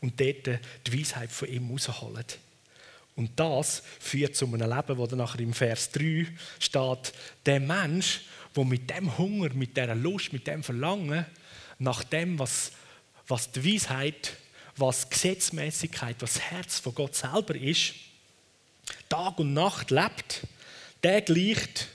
und 0.01 0.21
dort 0.21 0.61
die 0.87 0.99
Weisheit 0.99 1.31
von 1.31 1.49
ihm 1.49 1.71
rausholen. 1.71 2.25
Und 3.17 3.31
das 3.41 3.83
führt 3.99 4.37
zu 4.37 4.47
einem 4.47 4.71
Leben, 4.71 4.99
wo 4.99 5.07
dann 5.07 5.19
nachher 5.19 5.41
im 5.41 5.55
Vers 5.55 5.91
3 5.93 6.27
steht, 6.59 7.13
der 7.47 7.61
Mensch, 7.61 8.23
der 8.55 8.65
mit 8.65 8.91
dem 8.91 9.17
Hunger, 9.17 9.53
mit 9.55 9.77
dieser 9.77 9.95
Lust, 9.95 10.33
mit 10.33 10.47
dem 10.47 10.63
Verlangen 10.63 11.25
nach 11.79 12.05
dem, 12.05 12.39
was, 12.39 12.73
was 13.27 13.51
die 13.51 13.75
Weisheit, 13.75 14.35
was 14.77 15.09
Gesetzmäßigkeit, 15.09 16.17
was 16.21 16.35
das 16.35 16.43
Herz 16.43 16.79
von 16.79 16.95
Gott 16.95 17.15
selber 17.15 17.55
ist, 17.55 17.95
Tag 19.09 19.39
und 19.39 19.55
Nacht 19.55 19.91
lebt, 19.91 20.43
der 21.03 21.23
gleicht 21.23 21.89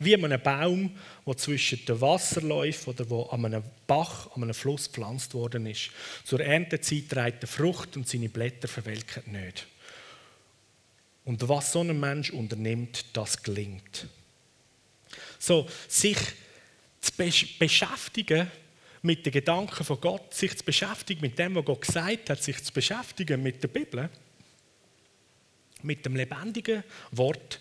wie 0.00 0.14
einem 0.14 0.40
Baum, 0.42 0.96
der 1.26 1.36
zwischen 1.36 1.84
den 1.84 2.00
Wasserläufen 2.00 2.94
oder 2.94 3.08
wo 3.08 3.22
an 3.24 3.44
einem 3.44 3.62
Bach, 3.86 4.34
an 4.34 4.42
einem 4.42 4.54
Fluss 4.54 4.86
gepflanzt 4.86 5.34
worden 5.34 5.66
ist. 5.66 5.90
Zur 6.24 6.40
Erntezeit 6.40 7.10
trägt 7.10 7.44
er 7.44 7.48
Frucht 7.48 7.96
und 7.96 8.08
seine 8.08 8.30
Blätter 8.30 8.66
verwelken 8.66 9.30
nicht. 9.30 9.66
Und 11.26 11.46
was 11.48 11.72
so 11.72 11.80
ein 11.80 12.00
Mensch 12.00 12.30
unternimmt, 12.30 13.04
das 13.12 13.42
gelingt. 13.42 14.06
So, 15.38 15.68
sich 15.86 16.18
zu 17.00 17.12
beschäftigen 17.58 18.50
mit 19.02 19.24
den 19.24 19.32
Gedanken 19.32 19.84
von 19.84 20.00
Gott, 20.00 20.32
sich 20.32 20.56
zu 20.56 20.64
beschäftigen 20.64 21.20
mit 21.20 21.38
dem, 21.38 21.54
was 21.54 21.64
Gott 21.64 21.82
gesagt 21.82 22.30
hat, 22.30 22.42
sich 22.42 22.64
zu 22.64 22.72
beschäftigen 22.72 23.42
mit 23.42 23.62
der 23.62 23.68
Bibel, 23.68 24.08
mit 25.82 26.04
dem 26.04 26.16
lebendigen 26.16 26.84
Wort, 27.10 27.60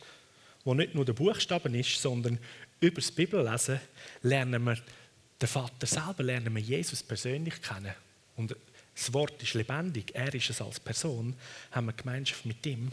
wo 0.70 0.76
nicht 0.76 0.94
nur 0.94 1.04
der 1.04 1.14
Buchstaben 1.14 1.74
ist, 1.74 2.00
sondern 2.00 2.38
über 2.80 3.02
das 3.02 3.12
Bibellesen 3.12 3.80
lernen 4.22 4.64
wir 4.66 4.78
den 5.42 5.48
Vater 5.48 5.88
selber, 5.88 6.22
lernen 6.22 6.54
wir 6.54 6.62
Jesus 6.62 7.02
persönlich 7.02 7.60
kennen. 7.60 7.96
Und 8.36 8.56
das 8.94 9.12
Wort 9.12 9.42
ist 9.42 9.56
lebendig, 9.56 10.14
er 10.14 10.32
ist 10.32 10.52
es 10.52 10.62
als 10.62 10.80
Person, 10.80 11.36
haben 11.72 11.88
wir 11.88 11.94
Gemeinschaft 11.94 12.46
mit 12.46 12.64
ihm. 12.68 12.92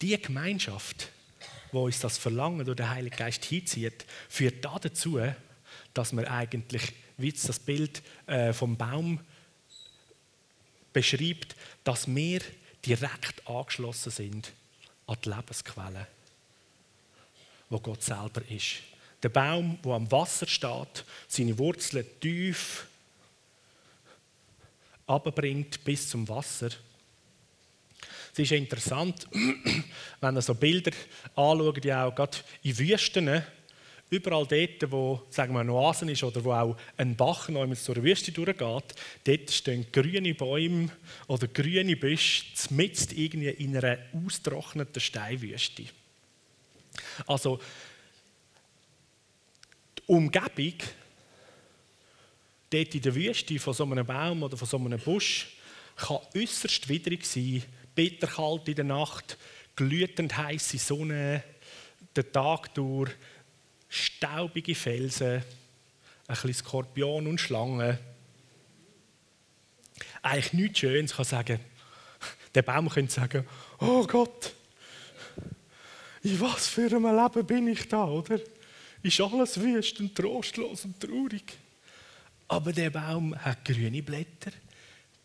Die 0.00 0.18
Gemeinschaft, 0.18 1.10
wo 1.70 1.84
uns 1.84 2.00
das 2.00 2.16
Verlangen 2.16 2.64
durch 2.64 2.78
den 2.78 2.88
Heiligen 2.88 3.14
Geist 3.14 3.44
hinzieht, 3.44 4.06
führt 4.30 4.64
dazu, 4.64 5.20
dass 5.92 6.16
wir 6.16 6.30
eigentlich, 6.30 6.94
wie 7.18 7.30
das 7.30 7.58
Bild 7.58 8.02
äh, 8.26 8.54
vom 8.54 8.78
Baum 8.78 9.20
beschreibt, 10.94 11.56
dass 11.84 12.06
wir 12.06 12.40
direkt 12.86 13.46
angeschlossen 13.46 14.12
sind 14.12 14.54
an 15.06 15.16
die 15.24 15.28
Lebensquelle, 15.28 16.06
wo 17.68 17.80
Gott 17.80 18.02
selber 18.02 18.42
ist. 18.48 18.76
Der 19.22 19.28
Baum, 19.28 19.78
wo 19.82 19.94
am 19.94 20.10
Wasser 20.10 20.46
steht, 20.46 21.04
seine 21.28 21.56
Wurzeln 21.58 22.06
tief 22.20 22.86
abbringt 25.06 25.82
bis 25.84 26.08
zum 26.08 26.28
Wasser. 26.28 26.70
Es 28.32 28.38
ist 28.38 28.52
interessant, 28.52 29.26
wenn 29.32 30.34
man 30.34 30.42
so 30.42 30.54
Bilder 30.54 30.90
anschaut, 31.34 31.82
die 31.82 31.92
auch 31.92 32.14
gerade 32.14 32.38
in 32.62 32.78
Wüsten, 32.78 33.42
überall 34.10 34.46
dort, 34.46 34.90
wo 34.90 35.22
sagen 35.30 35.52
wir, 35.54 35.60
eine 35.60 35.72
Oase 35.72 36.10
ist 36.10 36.22
oder 36.22 36.44
wo 36.44 36.52
auch 36.52 36.76
ein 36.96 37.16
Bach 37.16 37.48
noch 37.48 37.74
zur 37.74 38.02
Wüste 38.02 38.32
durchgeht, 38.32 38.94
dort 39.24 39.50
stehen 39.50 39.86
grüne 39.92 40.34
Bäume 40.34 40.90
oder 41.26 41.48
grüne 41.48 41.96
Büsche 41.96 42.44
mitten 42.70 43.16
irgendwie 43.16 43.48
in 43.48 43.76
einer 43.76 43.98
austrockneten 44.12 45.00
Steinwüste. 45.00 45.84
Also 47.26 47.60
die 49.98 50.02
Umgebung 50.06 50.74
dort 52.70 52.94
in 52.94 53.02
der 53.02 53.14
Wüste 53.14 53.58
von 53.58 53.74
so 53.74 53.84
einem 53.84 54.06
Baum 54.06 54.42
oder 54.42 54.56
von 54.56 54.68
so 54.68 54.76
einem 54.76 55.00
Busch 55.00 55.48
kann 55.96 56.18
äußerst 56.34 56.88
widrig 56.88 57.24
sein, 57.24 57.62
bitterkalt 57.94 58.68
in 58.68 58.74
der 58.74 58.84
Nacht, 58.84 59.38
glühend 59.74 60.36
heiße 60.36 60.78
Sonne, 60.78 61.42
den 62.16 62.32
Tag 62.32 62.74
durch, 62.74 63.10
staubige 63.96 64.74
Felsen, 64.74 65.36
ein 65.36 65.44
bisschen 66.26 66.54
Skorpion 66.54 67.26
und 67.26 67.40
Schlangen. 67.40 67.98
Eigentlich 70.22 70.52
nichts 70.52 70.78
Schönes 70.80 71.14
kann 71.14 71.24
sagen. 71.24 71.60
Der 72.54 72.62
Baum 72.62 72.88
könnte 72.88 73.12
sagen, 73.12 73.46
oh 73.80 74.06
Gott, 74.06 74.54
in 76.22 76.40
was 76.40 76.66
für 76.66 76.86
einem 76.86 77.04
Leben 77.04 77.46
bin 77.46 77.68
ich 77.68 77.88
da, 77.88 78.04
oder? 78.04 78.40
Ist 79.02 79.20
alles 79.20 79.60
wüst 79.60 80.00
und 80.00 80.14
trostlos 80.14 80.84
und 80.84 80.98
traurig. 80.98 81.56
Aber 82.48 82.72
der 82.72 82.90
Baum 82.90 83.36
hat 83.36 83.64
grüne 83.64 84.02
Blätter. 84.02 84.50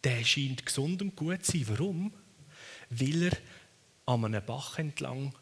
Der 0.03 0.23
scheint 0.23 0.65
gesund 0.65 1.01
und 1.01 1.15
gut 1.15 1.45
zu 1.45 1.57
sein. 1.57 1.65
Warum? 1.69 2.13
Weil 2.89 3.23
er 3.23 3.37
an 4.05 4.25
einem 4.25 4.45
Bach 4.45 4.77
entlang 4.77 5.33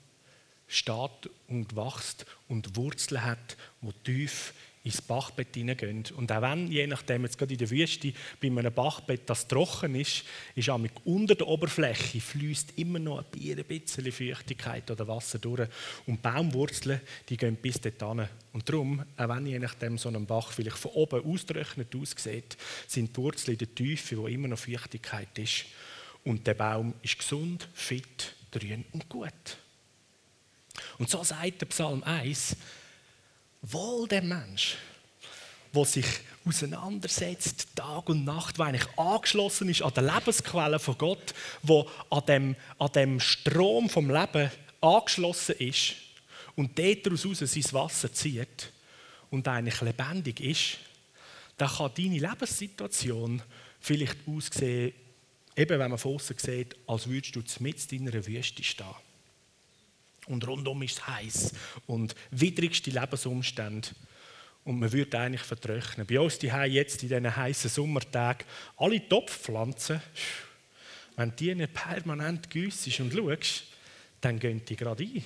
steht 0.69 1.29
und 1.47 1.75
wächst 1.75 2.25
und 2.47 2.77
Wurzeln 2.77 3.25
hat, 3.25 3.57
die 3.81 3.91
tief 4.03 4.53
ins 4.83 5.01
Bachbett 5.01 5.53
hineingehen. 5.53 6.05
Und 6.15 6.31
auch 6.31 6.41
wenn, 6.41 6.71
je 6.71 6.87
nachdem, 6.87 7.23
jetzt 7.23 7.37
gerade 7.37 7.53
in 7.53 7.57
der 7.57 7.69
Wüste, 7.69 8.13
bei 8.41 8.47
einem 8.47 8.73
Bachbett 8.73 9.21
das 9.25 9.47
trocken 9.47 9.93
ist, 9.95 10.23
ist 10.55 10.69
auch 10.69 10.79
unter 11.03 11.35
der 11.35 11.47
Oberfläche 11.47 12.21
fließt 12.21 12.77
immer 12.77 12.99
noch 12.99 13.25
ein 13.33 13.63
bisschen 13.65 14.11
Feuchtigkeit 14.11 14.89
oder 14.89 15.07
Wasser 15.07 15.37
durch. 15.39 15.67
Und 16.07 16.21
Baumwurzeln, 16.21 17.01
die 17.27 17.35
gehen 17.35 17.57
bis 17.57 17.81
dorthin. 17.81 18.27
Und 18.53 18.69
darum, 18.69 19.03
auch 19.17 19.29
wenn 19.29 19.47
je 19.47 19.59
nachdem 19.59 19.97
so 19.97 20.09
ein 20.09 20.25
Bach 20.25 20.51
vielleicht 20.51 20.77
von 20.77 20.91
oben 20.91 21.25
ausgetrocknet 21.25 21.93
aussieht, 21.95 22.57
sind 22.87 23.15
die 23.15 23.21
Wurzeln 23.21 23.53
in 23.55 23.59
der 23.59 23.75
Tiefe, 23.75 24.17
wo 24.17 24.27
immer 24.27 24.47
noch 24.47 24.59
Feuchtigkeit 24.59 25.37
ist. 25.37 25.65
Und 26.23 26.47
der 26.47 26.53
Baum 26.53 26.93
ist 27.01 27.19
gesund, 27.19 27.67
fit, 27.73 28.33
grün 28.51 28.85
und 28.93 29.09
gut. 29.09 29.57
Und 30.97 31.09
so 31.09 31.23
sagt 31.23 31.61
der 31.61 31.65
Psalm 31.67 32.03
1, 32.03 32.55
wohl 33.61 34.07
der 34.07 34.21
Mensch, 34.21 34.77
der 35.73 35.85
sich 35.85 36.05
auseinandersetzt, 36.45 37.67
Tag 37.75 38.09
und 38.09 38.25
Nacht, 38.25 38.57
der 38.57 38.65
eigentlich 38.65 38.97
angeschlossen 38.97 39.69
ist 39.69 39.81
an 39.81 39.93
der 39.93 40.03
Lebensquelle 40.03 40.79
von 40.79 40.97
Gott, 40.97 41.33
wo 41.61 41.89
an 42.09 42.25
dem, 42.27 42.55
an 42.77 42.91
dem 42.93 43.19
Strom 43.19 43.89
vom 43.89 44.09
Leben 44.09 44.51
angeschlossen 44.81 45.55
ist 45.59 45.95
und 46.55 46.77
daraus 46.77 47.21
sein 47.21 47.73
Wasser 47.73 48.11
zieht 48.11 48.71
und 49.29 49.47
eigentlich 49.47 49.81
lebendig 49.81 50.39
ist, 50.39 50.77
dann 51.57 51.69
kann 51.69 51.91
deine 51.95 52.19
Lebenssituation 52.19 53.41
vielleicht 53.79 54.17
aussehen, 54.27 54.93
eben 55.55 55.79
wenn 55.79 55.89
man 55.89 55.99
von 55.99 56.15
außen 56.15 56.37
sieht, 56.37 56.75
als 56.87 57.07
würdest 57.07 57.35
du 57.35 57.43
mit 57.59 57.91
in 57.91 58.09
einer 58.09 58.25
Wüste 58.25 58.63
stehen. 58.63 59.08
Und 60.29 60.47
rundum 60.47 60.81
ist 60.83 60.99
es 60.99 61.07
heiß 61.07 61.53
und 61.87 62.15
widrigste 62.31 62.91
Lebensumstände. 62.91 63.89
Und 64.63 64.79
man 64.79 64.91
würde 64.91 65.19
eigentlich 65.19 65.41
vertrocknen. 65.41 66.05
Bei 66.05 66.19
uns 66.19 66.37
die 66.37 66.47
jetzt 66.47 67.01
in 67.01 67.09
diesen 67.09 67.35
heißen 67.35 67.69
Sommertagen, 67.69 68.45
alle 68.77 69.07
Topfpflanzen, 69.09 70.01
wenn 71.15 71.35
die 71.35 71.55
nicht 71.55 71.73
permanent 71.73 72.49
gießt 72.49 72.99
und 72.99 73.11
schaust, 73.11 73.63
dann 74.21 74.39
gehen 74.39 74.63
die 74.63 74.75
gerade 74.75 75.03
ein. 75.03 75.23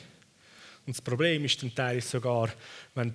Und 0.86 0.96
das 0.96 1.02
Problem 1.02 1.44
ist 1.46 1.62
dann 1.62 1.76
teilweise 1.76 2.08
sogar, 2.08 2.50
wenn, 2.96 3.14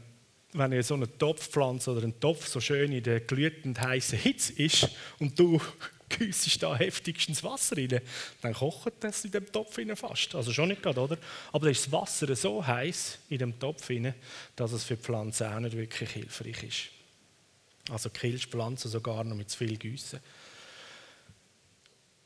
wenn 0.53 0.73
ihr 0.73 0.83
so 0.83 0.95
eine 0.95 1.19
Topfpflanze 1.19 1.91
oder 1.91 2.03
ein 2.03 2.21
Topf 2.21 2.47
so 2.47 2.61
schön 2.61 2.93
in 2.93 3.03
der 3.03 3.21
glühenden 3.21 3.79
heißen 3.81 4.19
Hitze 4.19 4.53
ist 4.55 4.89
und 5.19 5.39
du 5.39 5.61
güssest 6.19 6.63
da 6.63 6.77
heftigstens 6.77 7.43
Wasser 7.45 7.77
rein, 7.77 8.01
dann 8.43 8.55
kocht 8.55 8.93
das 9.01 9.25
in 9.25 9.31
dem 9.31 9.51
Topf 9.51 9.79
rein 9.79 9.95
fast. 9.97 10.35
Also 10.35 10.53
schon 10.53 10.69
nicht 10.69 10.83
gerade, 10.83 11.01
oder? 11.01 11.19
Aber 11.53 11.67
dann 11.67 11.73
ist 11.73 11.87
das 11.87 11.93
Wasser 11.93 12.35
so 12.35 12.67
heiß 12.67 13.19
in 13.29 13.39
dem 13.39 13.59
Topf 13.59 13.91
rein, 13.91 14.15
dass 14.57 14.73
es 14.73 14.85
für 14.85 14.97
die 14.97 15.03
Pflanze 15.03 15.51
auch 15.51 15.61
nicht 15.61 15.77
wirklich 15.77 16.11
hilfreich 16.11 16.63
ist. 16.63 17.93
Also 17.93 18.11
killst 18.11 18.47
die 18.47 18.51
Pflanze 18.51 18.89
sogar 18.89 19.25
noch 19.25 19.37
mit 19.37 19.51
zu 19.51 19.59
viel 19.59 19.77
Güssen. 19.77 20.21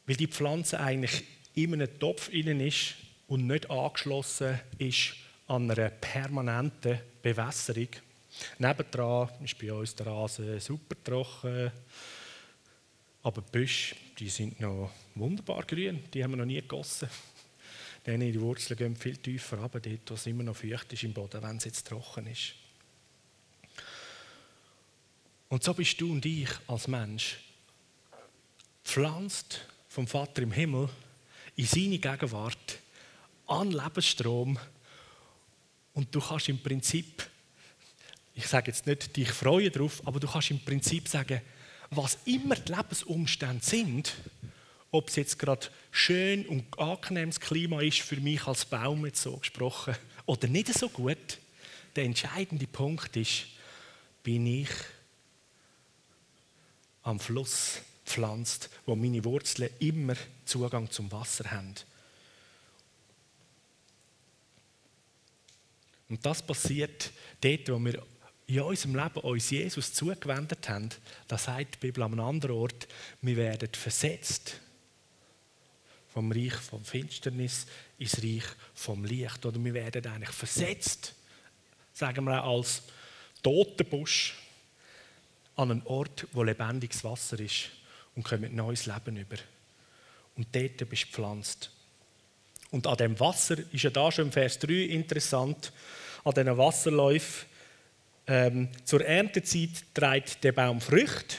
Weil 0.07 0.17
die 0.17 0.27
Pflanze 0.27 0.81
eigentlich 0.81 1.23
in 1.55 1.75
einem 1.75 1.99
Topf 1.99 2.29
innen 2.31 2.61
ist 2.61 2.95
und 3.29 3.47
nicht 3.47 3.71
angeschlossen 3.71 4.59
ist 4.79 5.15
an 5.47 5.71
einer 5.71 5.91
permanenten 5.91 6.99
Bewässerung. 7.23 7.89
Nebendran 8.59 9.29
ist 9.45 9.59
bei 9.59 9.73
uns 9.73 9.95
der 9.95 10.07
Rasen 10.07 10.59
super 10.61 10.97
trocken, 11.05 11.71
aber 13.23 13.43
die 13.43 13.51
Büsche, 13.51 13.95
die 14.19 14.29
sind 14.29 14.61
noch 14.61 14.91
wunderbar 15.15 15.65
grün, 15.65 16.03
die 16.13 16.23
haben 16.23 16.33
wir 16.33 16.39
noch 16.39 16.45
nie 16.45 16.61
gegossen. 16.61 17.09
Denn 18.05 18.21
die 18.21 18.41
Wurzeln 18.41 18.77
gehen 18.77 18.97
viel 18.97 19.17
tiefer 19.17 19.59
runter, 19.59 19.79
dort, 19.79 20.11
wo 20.11 20.15
es 20.15 20.27
immer 20.27 20.43
noch 20.43 20.57
feucht 20.57 20.93
ist 20.93 21.05
im 21.05 21.13
Boden, 21.13 21.41
wenn 21.43 21.57
es 21.57 21.65
jetzt 21.65 21.87
trocken 21.87 22.27
ist. 22.27 22.55
Und 25.49 25.63
so 25.63 25.73
bist 25.75 26.01
du 26.01 26.11
und 26.11 26.25
ich 26.27 26.49
als 26.67 26.89
Mensch 26.89 27.39
pflanzt 28.83 29.67
vom 29.89 30.07
Vater 30.07 30.43
im 30.43 30.51
Himmel 30.51 30.89
in 31.55 31.67
seine 31.67 31.99
Gegenwart 31.99 32.79
an 33.47 33.71
Lebensstrom 33.71 34.59
und 35.95 36.15
du 36.15 36.21
kannst 36.21 36.49
im 36.49 36.59
Prinzip, 36.59 37.29
ich 38.35 38.47
sage 38.47 38.71
jetzt 38.71 38.87
nicht, 38.87 39.15
dich 39.15 39.31
freuen 39.31 39.71
darauf, 39.71 40.05
aber 40.07 40.19
du 40.19 40.27
kannst 40.27 40.51
im 40.51 40.61
Prinzip 40.61 41.07
sagen, 41.07 41.43
was 41.97 42.19
immer 42.25 42.57
die 42.57 42.73
Lebensumstände 42.73 43.65
sind, 43.65 44.15
ob 44.91 45.09
es 45.09 45.17
jetzt 45.17 45.39
gerade 45.39 45.69
schön 45.91 46.47
und 46.47 46.79
angenehmes 46.79 47.41
Klima 47.41 47.81
ist 47.81 48.01
für 48.01 48.17
mich 48.17 48.47
als 48.47 48.65
Baum 48.65 49.05
jetzt 49.07 49.23
so 49.23 49.37
gesprochen 49.37 49.95
oder 50.27 50.49
nicht 50.49 50.73
so 50.73 50.89
gut, 50.89 51.39
der 51.97 52.05
entscheidende 52.05 52.67
Punkt 52.67 53.17
ist, 53.17 53.47
bin 54.23 54.47
ich 54.47 54.71
am 57.03 57.19
Fluss 57.19 57.81
pflanzt, 58.07 58.71
wo 58.87 58.95
meine 58.95 59.25
Wurzeln 59.25 59.71
immer 59.79 60.15
Zugang 60.45 60.91
zum 60.91 61.11
Wasser 61.13 61.51
haben. 61.51 61.75
Und 66.09 66.25
das 66.25 66.43
passiert 66.43 67.11
dort, 67.41 67.69
wo 67.71 67.79
wir 67.79 68.03
in 68.57 68.65
unserem 68.65 68.97
Leben 68.97 69.21
uns 69.21 69.51
Jesus 69.51 69.93
zugewendet 69.93 70.69
haben, 70.69 70.91
da 71.29 71.39
sagt 71.39 71.77
die 71.77 71.87
Bibel 71.87 72.03
an 72.03 72.13
einem 72.13 72.27
anderen 72.27 72.57
Ort, 72.57 72.89
wir 73.21 73.37
werden 73.37 73.69
versetzt 73.73 74.61
vom 76.13 76.31
Reich 76.31 76.55
vom 76.55 76.85
Finsternis 76.85 77.67
ins 77.99 78.23
Reich 78.23 78.45
vom 78.75 79.05
Licht. 79.05 79.47
Oder 79.47 79.63
wir 79.65 79.73
werden 79.73 80.07
eigentlich 80.07 80.35
versetzt, 80.35 81.15
sagen 81.95 82.25
wir 82.25 82.45
auch 82.45 82.59
als 82.59 82.83
Totenbusch, 83.43 84.35
an 85.57 85.71
einen 85.71 85.83
Ort, 85.87 86.27
wo 86.33 86.43
lebendiges 86.43 87.05
Wasser 87.05 87.39
ist 87.39 87.71
und 88.15 88.25
kommen 88.25 88.55
neues 88.55 88.87
Leben 88.87 89.17
über. 89.17 89.37
Und 90.37 90.49
dort 90.53 90.89
bist 90.89 91.03
du 91.03 91.07
gepflanzt. 91.07 91.71
Und 92.71 92.87
an 92.87 92.97
dem 92.97 93.21
Wasser 93.21 93.57
ist 93.73 93.83
ja 93.83 93.91
da 93.91 94.11
schon 94.11 94.27
im 94.27 94.33
Vers 94.33 94.59
3 94.59 94.73
interessant, 94.73 95.73
an 96.25 96.33
diesen 96.33 96.57
Wasserläufen 96.57 97.52
ähm, 98.33 98.69
zur 98.85 99.05
Erntezeit 99.05 99.85
trägt 99.93 100.43
der 100.43 100.53
Baum 100.53 100.81
Früchte. 100.81 101.37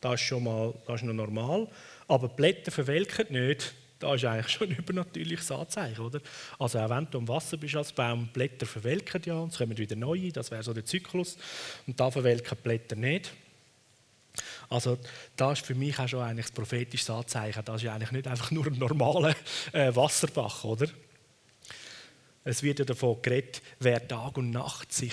Das 0.00 0.14
ist 0.14 0.26
schon 0.26 0.44
mal 0.44 0.72
das 0.86 1.02
ist 1.02 1.06
noch 1.06 1.12
normal. 1.12 1.68
Aber 2.08 2.28
die 2.28 2.36
Blätter 2.36 2.70
verwelken 2.70 3.26
nicht. 3.30 3.74
Das 3.98 4.16
ist 4.16 4.24
eigentlich 4.24 4.48
schon 4.48 4.70
ein 4.70 4.76
übernatürliches 4.76 5.50
Anzeichen, 5.50 6.00
oder? 6.00 6.20
Also 6.58 6.78
auch 6.78 6.88
wenn 6.88 7.08
du 7.10 7.18
am 7.18 7.28
Wasser 7.28 7.58
bist 7.58 7.76
als 7.76 7.92
Baum, 7.92 8.28
Blätter 8.28 8.64
verwelken 8.64 9.22
ja 9.26 9.44
es 9.44 9.58
kommen 9.58 9.76
wieder 9.76 9.96
neue, 9.96 10.32
das 10.32 10.50
wäre 10.50 10.62
so 10.62 10.72
der 10.72 10.86
Zyklus. 10.86 11.36
Und 11.86 12.00
da 12.00 12.10
verwelken 12.10 12.56
die 12.56 12.62
Blätter 12.62 12.96
nicht. 12.96 13.32
Also 14.70 14.98
das 15.36 15.60
ist 15.60 15.66
für 15.66 15.74
mich 15.74 15.98
auch 15.98 16.08
schon 16.08 16.22
eigentlich 16.22 16.46
das 16.46 16.54
prophetische 16.54 17.12
Anzeichen. 17.12 17.62
Das 17.64 17.82
ist 17.82 17.88
eigentlich 17.88 18.12
nicht 18.12 18.26
einfach 18.26 18.50
nur 18.50 18.66
ein 18.66 18.78
normaler 18.78 19.34
äh, 19.72 19.94
Wasserbach, 19.94 20.64
oder? 20.64 20.88
Es 22.44 22.62
wird 22.62 22.78
ja 22.78 22.84
davon 22.86 23.20
geredet, 23.20 23.60
wer 23.80 24.06
Tag 24.06 24.38
und 24.38 24.50
Nacht 24.50 24.92
sich 24.92 25.12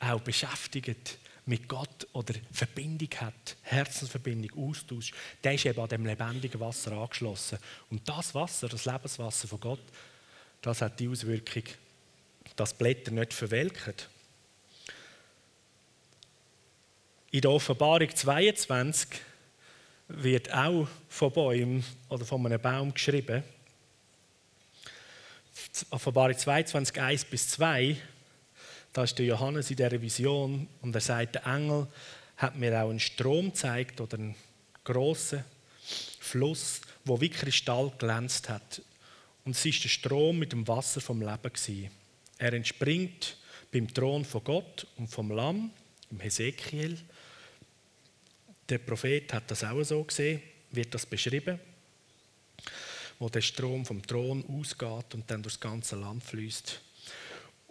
auch 0.00 0.20
beschäftigt 0.20 1.18
mit 1.46 1.66
Gott 1.66 2.06
oder 2.12 2.34
Verbindung 2.52 3.08
hat, 3.16 3.56
Herzensverbindung, 3.62 4.68
Austausch, 4.68 5.12
der 5.42 5.54
ist 5.54 5.64
eben 5.64 5.80
an 5.80 5.88
dem 5.88 6.04
lebendigen 6.04 6.60
Wasser 6.60 6.92
angeschlossen. 6.92 7.58
Und 7.90 8.06
das 8.06 8.34
Wasser, 8.34 8.68
das 8.68 8.84
Lebenswasser 8.84 9.48
von 9.48 9.60
Gott, 9.60 9.82
das 10.60 10.82
hat 10.82 11.00
die 11.00 11.08
Auswirkung, 11.08 11.62
dass 12.54 12.74
Blätter 12.74 13.12
nicht 13.12 13.32
verwelken. 13.32 13.94
In 17.30 17.40
der 17.40 17.50
Offenbarung 17.50 18.14
22 18.14 19.08
wird 20.08 20.52
auch 20.52 20.88
von 21.08 21.32
Bäumen 21.32 21.84
oder 22.08 22.24
von 22.24 22.44
einem 22.44 22.60
Baum 22.60 22.92
geschrieben. 22.92 23.42
Offenbarung 25.90 26.36
22, 26.36 27.00
1 27.00 27.24
bis 27.26 27.48
2 27.50 27.96
da 28.92 29.04
ist 29.04 29.18
der 29.18 29.26
Johannes 29.26 29.70
in 29.70 29.76
dieser 29.76 30.00
Vision 30.00 30.68
und 30.80 30.94
er 30.94 31.00
sagt, 31.00 31.36
der 31.36 31.46
Engel 31.46 31.86
hat 32.36 32.56
mir 32.56 32.82
auch 32.82 32.90
einen 32.90 33.00
Strom 33.00 33.46
gezeigt 33.46 34.00
oder 34.00 34.18
einen 34.18 34.34
grossen 34.84 35.44
Fluss, 36.18 36.80
wo 37.04 37.20
wie 37.20 37.28
Kristall 37.28 37.92
glänzt 37.98 38.48
hat. 38.48 38.82
Und 39.44 39.56
es 39.56 39.64
ist 39.64 39.82
der 39.84 39.88
Strom 39.88 40.38
mit 40.38 40.52
dem 40.52 40.66
Wasser 40.68 41.00
vom 41.00 41.20
Leben 41.20 41.42
gewesen. 41.42 41.90
Er 42.38 42.52
entspringt 42.52 43.36
beim 43.72 43.92
Thron 43.92 44.24
von 44.24 44.44
Gott 44.44 44.86
und 44.96 45.08
vom 45.08 45.30
Lamm, 45.30 45.70
im 46.10 46.20
Hesekiel. 46.20 46.98
Der 48.68 48.78
Prophet 48.78 49.32
hat 49.32 49.50
das 49.50 49.64
auch 49.64 49.82
so 49.82 50.02
gesehen, 50.04 50.42
wird 50.70 50.94
das 50.94 51.06
beschrieben, 51.06 51.58
wo 53.18 53.28
der 53.28 53.40
Strom 53.40 53.84
vom 53.84 54.02
Thron 54.02 54.44
ausgeht 54.48 55.14
und 55.14 55.30
dann 55.30 55.42
durchs 55.42 55.58
ganze 55.58 55.96
Land 55.96 56.22
fließt. 56.22 56.80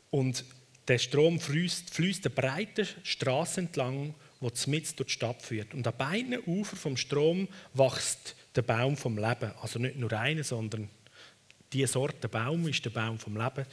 Und 0.10 0.44
der 0.88 0.98
Strom 0.98 1.40
fließt, 1.40 1.90
fließt 1.94 2.26
eine 2.26 2.36
breite 2.36 2.88
Straße 3.04 3.62
entlang, 3.62 4.14
die 4.42 4.70
mit 4.70 5.00
durch 5.00 5.08
die 5.08 5.14
Stadt 5.14 5.42
führt. 5.42 5.74
Und 5.74 5.86
an 5.88 5.98
beiden 5.98 6.40
Ufern 6.46 6.78
vom 6.78 6.98
Strom 6.98 7.48
wächst 7.74 8.36
der 8.56 8.62
Baum 8.62 8.96
vom 8.96 9.18
Leben. 9.18 9.52
Also 9.62 9.80
nicht 9.80 9.98
nur 9.98 10.12
einer, 10.14 10.44
sondern 10.44 10.90
die 11.74 11.86
Sorte 11.86 12.30
Baum 12.30 12.68
ist 12.68 12.86
der 12.86 12.92
Baum 12.92 13.20
vom 13.20 13.36
Leben. 13.36 13.66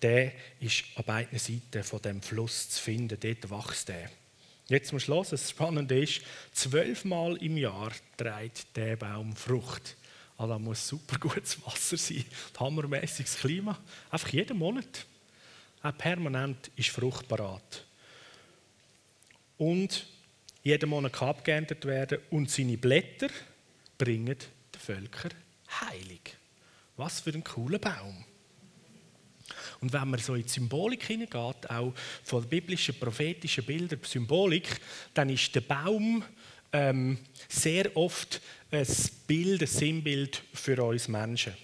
Der 0.00 0.32
ist 0.60 0.84
an 0.96 1.04
beiden 1.04 1.38
Seiten 1.38 1.84
von 1.84 2.00
dem 2.02 2.22
Fluss 2.22 2.70
zu 2.70 2.82
finden. 2.82 3.18
Dort 3.20 3.50
wächst 3.50 3.88
der. 3.88 4.10
Jetzt 4.68 4.92
muss 4.92 5.08
hören, 5.08 5.26
das 5.30 5.50
Spannende 5.50 6.02
ist, 6.02 6.22
zwölfmal 6.52 7.36
im 7.36 7.58
Jahr 7.58 7.92
trägt 8.16 8.74
der 8.76 8.96
Baum 8.96 9.36
Frucht. 9.36 9.96
Also 10.38 10.52
da 10.54 10.58
muss 10.58 10.88
super 10.88 11.18
gutes 11.18 11.64
Wasser 11.66 11.98
sein, 11.98 12.24
hammermäßiges 12.58 13.36
Klima. 13.36 13.78
Einfach 14.10 14.30
jeden 14.30 14.56
Monat 14.56 15.06
auch 15.84 15.96
permanent 15.98 16.70
ist 16.76 16.88
fruchtbarat. 16.88 17.84
Und 19.58 20.06
jeden 20.62 20.88
Monat 20.88 21.12
kann 21.12 21.28
abgeerntet 21.28 21.84
werden 21.84 22.18
und 22.30 22.50
seine 22.50 22.78
Blätter 22.78 23.28
bringen 23.98 24.36
den 24.36 24.80
Völkern 24.80 25.32
Heilig. 25.80 26.36
Was 26.96 27.20
für 27.20 27.30
ein 27.30 27.44
cooler 27.44 27.78
Baum. 27.78 28.24
Und 29.80 29.92
wenn 29.92 30.08
man 30.08 30.20
so 30.20 30.34
in 30.34 30.42
die 30.42 30.48
Symbolik 30.48 31.04
hineingeht, 31.04 31.68
auch 31.68 31.92
von 32.22 32.48
biblischen, 32.48 32.98
prophetischen 32.98 33.64
Bildern, 33.64 34.00
Symbolik, 34.02 34.80
dann 35.12 35.28
ist 35.28 35.54
der 35.54 35.60
Baum 35.60 36.24
ähm, 36.72 37.18
sehr 37.48 37.94
oft 37.96 38.40
ein 38.70 38.86
Bild, 39.26 39.60
ein 39.60 39.66
Sinnbild 39.66 40.42
für 40.54 40.82
uns 40.82 41.08
Menschen. 41.08 41.54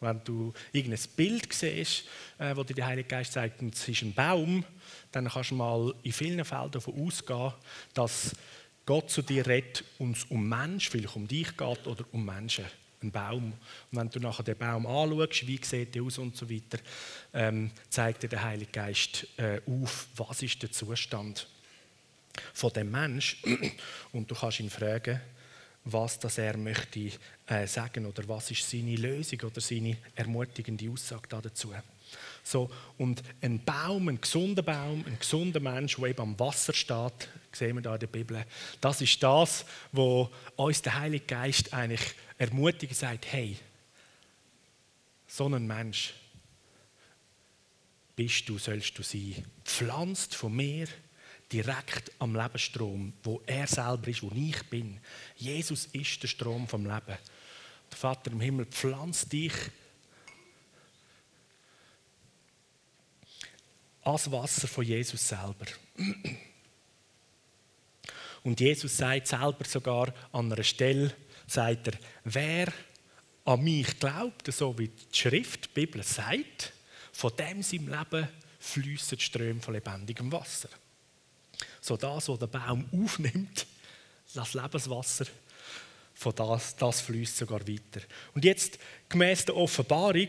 Wenn 0.00 0.24
du 0.24 0.52
irgendein 0.72 1.04
Bild 1.14 1.52
siehst, 1.52 2.04
äh, 2.38 2.56
wo 2.56 2.64
dir 2.64 2.74
der 2.74 2.86
Heilige 2.86 3.08
Geist 3.08 3.34
sagt, 3.34 3.62
es 3.62 3.86
ist 3.86 4.02
ein 4.02 4.14
Baum, 4.14 4.64
dann 5.12 5.28
kannst 5.28 5.50
du 5.50 5.56
mal 5.56 5.94
in 6.02 6.12
vielen 6.12 6.44
Fällen 6.44 6.70
davon 6.70 7.06
ausgehen, 7.06 7.52
dass 7.92 8.34
Gott 8.86 9.10
zu 9.10 9.22
dir 9.22 9.46
redet 9.46 9.84
und 9.98 10.16
es 10.16 10.24
um 10.24 10.48
Menschen, 10.48 10.90
vielleicht 10.90 11.16
um 11.16 11.28
dich 11.28 11.56
geht 11.56 11.86
oder 11.86 12.04
um 12.12 12.24
Menschen. 12.24 12.64
Ein 13.02 13.10
Baum. 13.10 13.52
Und 13.90 13.98
wenn 13.98 14.10
du 14.10 14.20
nachher 14.20 14.42
den 14.42 14.58
Baum 14.58 14.86
anschaust, 14.86 15.46
wie 15.46 15.60
sieht 15.62 15.94
der 15.94 16.02
aus 16.02 16.18
und 16.18 16.36
so 16.36 16.50
weiter, 16.50 16.78
ähm, 17.32 17.70
zeigt 17.88 18.22
dir 18.22 18.28
der 18.28 18.42
Heilige 18.42 18.72
Geist 18.72 19.26
äh, 19.38 19.60
auf, 19.66 20.08
was 20.16 20.42
ist 20.42 20.62
der 20.62 20.70
Zustand 20.70 21.46
von 22.52 22.72
dem 22.72 22.90
Mensch 22.90 23.42
und 24.12 24.30
du 24.30 24.34
kannst 24.34 24.60
ihn 24.60 24.70
fragen, 24.70 25.20
was 25.84 26.18
das 26.18 26.38
er 26.38 26.56
möchte 26.56 27.10
äh, 27.46 27.66
sagen 27.66 28.06
oder 28.06 28.26
was 28.28 28.50
ist 28.50 28.68
seine 28.68 28.96
Lösung 28.96 29.40
oder 29.40 29.60
seine 29.60 29.96
ermutigende 30.14 30.90
Aussage 30.90 31.28
dazu. 31.28 31.72
So, 32.42 32.70
und 32.98 33.22
ein 33.40 33.64
Baum, 33.64 34.08
ein 34.08 34.20
gesunder 34.20 34.62
Baum, 34.62 35.04
ein 35.06 35.18
gesunder 35.18 35.60
Mensch, 35.60 35.96
der 35.96 36.06
eben 36.06 36.20
am 36.20 36.38
Wasser 36.38 36.72
steht, 36.72 37.28
sehen 37.52 37.76
wir 37.76 37.82
da 37.82 37.94
in 37.94 38.00
der 38.00 38.06
Bibel, 38.08 38.44
das 38.80 39.00
ist 39.00 39.22
das, 39.22 39.64
wo 39.92 40.30
uns 40.56 40.82
der 40.82 40.98
Heilige 40.98 41.26
Geist 41.26 41.72
eigentlich 41.72 42.14
ermutigt 42.38 42.96
sagt, 42.96 43.26
hey, 43.30 43.56
so 45.26 45.46
ein 45.46 45.66
Mensch 45.66 46.14
bist 48.16 48.48
du, 48.48 48.58
sollst 48.58 48.98
du 48.98 49.02
sein, 49.02 49.44
pflanzt 49.64 50.34
von 50.34 50.54
mir 50.54 50.88
direkt 51.52 52.12
am 52.18 52.34
Lebensstrom, 52.34 53.12
wo 53.22 53.42
er 53.46 53.66
selber 53.66 54.08
ist, 54.08 54.22
wo 54.22 54.30
ich 54.34 54.62
bin. 54.68 55.00
Jesus 55.36 55.86
ist 55.92 56.22
der 56.22 56.28
Strom 56.28 56.68
vom 56.68 56.84
Leben. 56.84 57.18
Der 57.90 57.98
Vater 57.98 58.30
im 58.30 58.40
Himmel 58.40 58.66
pflanzt 58.66 59.32
dich 59.32 59.52
als 64.02 64.30
Wasser 64.30 64.68
von 64.68 64.84
Jesus 64.84 65.28
selber. 65.28 65.66
Und 68.42 68.60
Jesus 68.60 68.96
sagt 68.96 69.26
selber 69.26 69.64
sogar 69.66 70.14
an 70.32 70.52
einer 70.52 70.62
Stelle, 70.62 71.14
sagt 71.46 71.88
er, 71.88 71.98
wer 72.24 72.72
an 73.44 73.62
mich 73.62 73.98
glaubt, 73.98 74.52
so 74.52 74.78
wie 74.78 74.88
die 74.88 75.16
Schrift, 75.16 75.66
die 75.66 75.80
Bibel 75.80 76.02
sagt, 76.02 76.72
von 77.12 77.32
dem 77.36 77.62
seinem 77.62 77.88
Leben 77.88 78.28
fließen 78.58 79.18
Ströme 79.18 79.60
von 79.60 79.74
lebendigem 79.74 80.30
Wasser. 80.32 80.68
So 81.80 81.96
das, 81.96 82.28
was 82.28 82.38
der 82.38 82.46
Baum 82.46 82.84
aufnimmt, 83.04 83.66
das 84.34 84.54
Lebenswasser, 84.54 85.26
von 86.14 86.34
das, 86.34 86.76
das 86.76 87.00
fließt 87.00 87.36
sogar 87.36 87.66
weiter. 87.66 88.06
Und 88.34 88.44
jetzt, 88.44 88.78
gemäß 89.08 89.46
der 89.46 89.56
Offenbarung, 89.56 90.28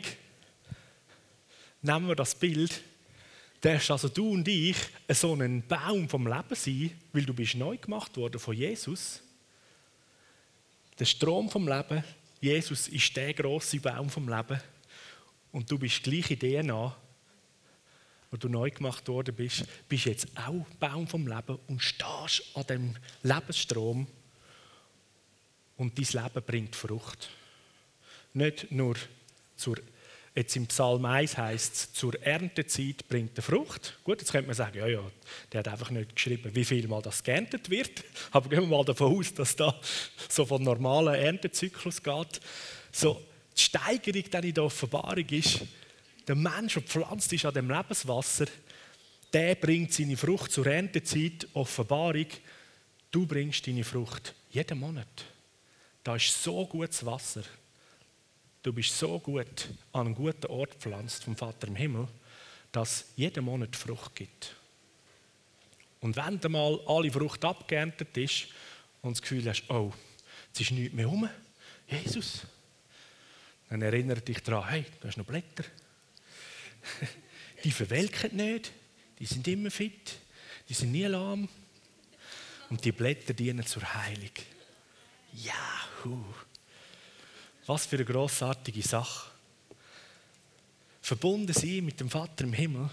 nehmen 1.81 2.07
wir 2.07 2.15
das 2.15 2.33
Bild, 2.33 2.81
darfst 3.59 3.91
also 3.91 4.07
du 4.07 4.31
und 4.31 4.47
ich 4.47 4.77
so 5.09 5.33
einen 5.33 5.65
Baum 5.67 6.07
vom 6.07 6.25
Leben 6.27 6.55
sein, 6.55 6.91
weil 7.13 7.25
du 7.25 7.33
bist 7.33 7.55
neu 7.55 7.77
gemacht 7.77 8.15
worden 8.17 8.39
von 8.39 8.55
Jesus. 8.55 9.21
Der 10.97 11.05
Strom 11.05 11.49
vom 11.49 11.67
Leben, 11.67 12.03
Jesus 12.39 12.87
ist 12.87 13.15
der 13.15 13.33
große 13.33 13.79
Baum 13.79 14.09
vom 14.09 14.27
Leben 14.27 14.59
und 15.51 15.69
du 15.69 15.77
bist 15.77 16.03
gleich 16.03 16.31
in 16.31 16.39
DNA, 16.39 16.95
wo 18.31 18.37
du 18.37 18.47
neu 18.47 18.71
gemacht 18.71 19.07
worden 19.09 19.35
bist, 19.35 19.65
bist 19.89 20.05
jetzt 20.05 20.27
auch 20.35 20.65
Baum 20.79 21.05
vom 21.07 21.27
Leben 21.27 21.59
und 21.67 21.81
stehst 21.81 22.43
an 22.55 22.65
dem 22.67 22.95
Lebensstrom 23.23 24.07
und 25.77 25.97
dein 25.97 26.23
Leben 26.23 26.45
bringt 26.45 26.75
Frucht. 26.75 27.29
Nicht 28.33 28.71
nur 28.71 28.95
zur 29.57 29.77
Jetzt 30.33 30.55
im 30.55 30.65
Psalm 30.67 31.03
1 31.03 31.37
heißt 31.37 31.75
es, 31.75 31.93
zur 31.93 32.15
Erntezeit 32.23 33.05
bringt 33.09 33.37
er 33.37 33.43
Frucht. 33.43 33.99
Gut, 34.05 34.21
jetzt 34.21 34.31
könnte 34.31 34.47
man 34.47 34.55
sagen, 34.55 34.77
ja, 34.77 34.87
ja, 34.87 35.03
der 35.51 35.59
hat 35.59 35.67
einfach 35.67 35.89
nicht 35.89 36.15
geschrieben, 36.15 36.55
wie 36.55 36.63
viel 36.63 36.87
mal 36.87 37.01
das 37.01 37.21
geerntet 37.21 37.69
wird. 37.69 38.01
Aber 38.31 38.47
gehen 38.47 38.61
wir 38.61 38.77
mal 38.77 38.85
davon 38.85 39.17
aus, 39.17 39.33
dass 39.33 39.57
da 39.57 39.77
so 40.29 40.45
von 40.45 40.63
normalen 40.63 41.15
Erntezyklus 41.15 42.01
geht. 42.01 42.39
So, 42.93 43.21
die 43.57 43.61
Steigerung 43.61 44.23
dann 44.31 44.43
in 44.45 44.53
der 44.53 44.63
Offenbarung 44.63 45.27
ist, 45.27 45.63
der 46.27 46.35
Mensch, 46.35 46.73
der 46.73 46.83
pflanzt 46.83 47.33
ist 47.33 47.45
an 47.45 47.53
dem 47.53 47.69
Lebenswasser, 47.69 48.45
der 49.33 49.55
bringt 49.55 49.93
seine 49.93 50.17
Frucht 50.17 50.51
zur 50.51 50.67
Erntezeit, 50.67 51.47
Offenbarung. 51.53 52.27
Du 53.11 53.25
bringst 53.25 53.65
deine 53.65 53.83
Frucht 53.83 54.33
jeden 54.49 54.79
Monat. 54.79 55.25
Da 56.03 56.15
ist 56.15 56.43
so 56.43 56.65
gutes 56.65 57.05
Wasser. 57.05 57.43
Du 58.63 58.73
bist 58.73 58.97
so 58.97 59.19
gut 59.19 59.69
an 59.93 60.07
einem 60.07 60.15
guten 60.15 60.47
Ort 60.47 60.73
gepflanzt 60.73 61.23
vom 61.23 61.35
Vater 61.35 61.67
im 61.67 61.75
Himmel, 61.75 62.07
dass 62.71 63.05
jeden 63.15 63.45
Monat 63.45 63.75
Frucht 63.75 64.15
gibt. 64.15 64.55
Und 65.99 66.15
wenn 66.15 66.39
dann 66.39 66.51
mal 66.51 66.79
alle 66.87 67.11
Frucht 67.11 67.43
abgeerntet 67.45 68.15
ist 68.17 68.47
und 69.01 69.17
das 69.17 69.21
Gefühl 69.21 69.47
hast, 69.47 69.69
oh, 69.69 69.93
jetzt 70.47 70.61
ist 70.61 70.71
nichts 70.71 70.93
mehr 70.93 71.09
um, 71.09 71.29
Jesus, 71.87 72.41
dann 73.69 73.81
erinnere 73.81 74.21
dich 74.21 74.41
daran, 74.41 74.69
hey, 74.69 74.85
du 74.99 75.07
hast 75.07 75.17
noch 75.17 75.25
Blätter. 75.25 75.63
Die 77.63 77.71
verwelken 77.71 78.35
nicht, 78.35 78.71
die 79.19 79.25
sind 79.25 79.47
immer 79.47 79.69
fit, 79.69 80.17
die 80.67 80.73
sind 80.73 80.91
nie 80.91 81.05
lahm. 81.05 81.47
Und 82.69 82.83
die 82.83 82.91
Blätter 82.91 83.33
dienen 83.33 83.65
zur 83.65 83.83
Heilung. 83.93 84.31
Yahoo! 85.33 86.23
Was 87.67 87.85
für 87.85 87.97
eine 87.97 88.05
großartige 88.05 88.81
Sache. 88.81 89.29
Verbunden 91.01 91.53
sein 91.53 91.85
mit 91.85 91.99
dem 91.99 92.09
Vater 92.09 92.45
im 92.45 92.53
Himmel, 92.53 92.89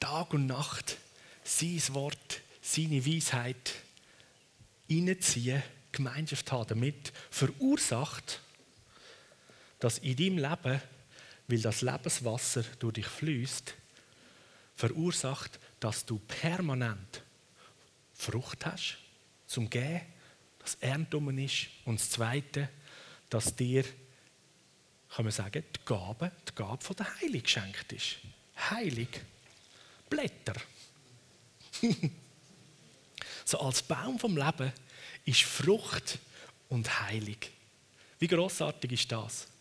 Tag 0.00 0.32
und 0.32 0.46
Nacht, 0.46 0.96
sein 1.44 1.82
Wort, 1.90 2.40
seine 2.60 3.04
Weisheit 3.04 3.74
reinziehen, 4.90 5.62
Gemeinschaft 5.90 6.50
haben 6.52 6.68
damit, 6.68 7.12
verursacht, 7.30 8.40
dass 9.80 9.98
in 9.98 10.16
deinem 10.16 10.38
Leben, 10.38 10.80
weil 11.52 11.60
das 11.60 11.82
Lebenswasser 11.82 12.62
durch 12.78 12.94
dich 12.94 13.06
fließt, 13.06 13.74
verursacht, 14.74 15.60
dass 15.80 16.06
du 16.06 16.18
permanent 16.18 17.22
Frucht 18.14 18.64
hast 18.64 18.96
zum 19.46 19.68
Gehen, 19.68 20.00
dass 20.60 20.76
Erntum 20.76 21.36
ist. 21.38 21.66
Und 21.84 22.00
das 22.00 22.08
Zweite, 22.08 22.70
dass 23.28 23.54
dir, 23.54 23.84
kann 25.14 25.26
man 25.26 25.30
sagen, 25.32 25.62
die 25.76 25.84
Gabe, 25.84 26.32
die 26.48 26.54
Gabe 26.54 26.82
von 26.82 26.96
der 26.96 27.20
Heilung 27.20 27.42
geschenkt 27.42 27.92
ist. 27.92 28.16
Heilig. 28.70 29.20
Blätter. 30.08 30.54
so 33.44 33.60
als 33.60 33.82
Baum 33.82 34.18
vom 34.18 34.38
Leben 34.38 34.72
ist 35.26 35.42
Frucht 35.42 36.18
und 36.70 37.02
Heilung. 37.02 37.36
Wie 38.18 38.28
großartig 38.28 38.92
ist 38.92 39.12
das? 39.12 39.51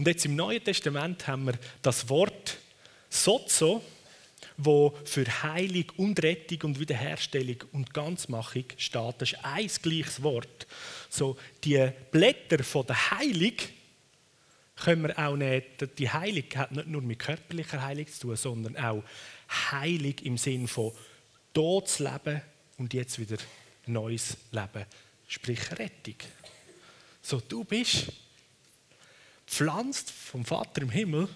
Und 0.00 0.06
jetzt 0.06 0.24
im 0.24 0.34
Neuen 0.34 0.64
Testament 0.64 1.26
haben 1.26 1.44
wir 1.44 1.58
das 1.82 2.08
Wort 2.08 2.56
Sozo, 3.10 3.84
wo 4.56 4.96
für 5.04 5.26
Heilung 5.42 5.84
und 5.98 6.22
Rettung 6.22 6.70
und 6.70 6.80
Wiederherstellung 6.80 7.56
und 7.72 7.92
Ganzmachung 7.92 8.64
steht. 8.78 9.14
Das 9.18 9.32
ist 9.32 9.44
ein 9.44 9.70
gleiches 9.82 10.22
Wort. 10.22 10.66
So, 11.10 11.36
die 11.62 11.86
Blätter 12.12 12.64
von 12.64 12.86
der 12.86 13.10
Heilung 13.10 13.52
können 14.76 15.02
wir 15.02 15.18
auch 15.18 15.36
nicht, 15.36 15.98
die 15.98 16.08
Heilung 16.08 16.44
hat 16.54 16.72
nicht 16.72 16.86
nur 16.86 17.02
mit 17.02 17.18
körperlicher 17.18 17.82
Heilung 17.82 18.06
zu 18.06 18.20
tun, 18.20 18.36
sondern 18.36 18.78
auch 18.78 19.04
Heilung 19.70 20.14
im 20.22 20.38
Sinn 20.38 20.66
von 20.66 20.92
Todesleben 21.52 22.40
und 22.78 22.94
jetzt 22.94 23.18
wieder 23.18 23.36
neues 23.84 24.38
Leben, 24.50 24.86
sprich 25.28 25.60
Rettung. 25.72 26.16
So, 27.20 27.38
du 27.38 27.64
bist 27.64 28.10
pflanzt 29.50 30.10
vom 30.10 30.44
Vater 30.44 30.82
im 30.82 30.90
Himmel 30.90 31.28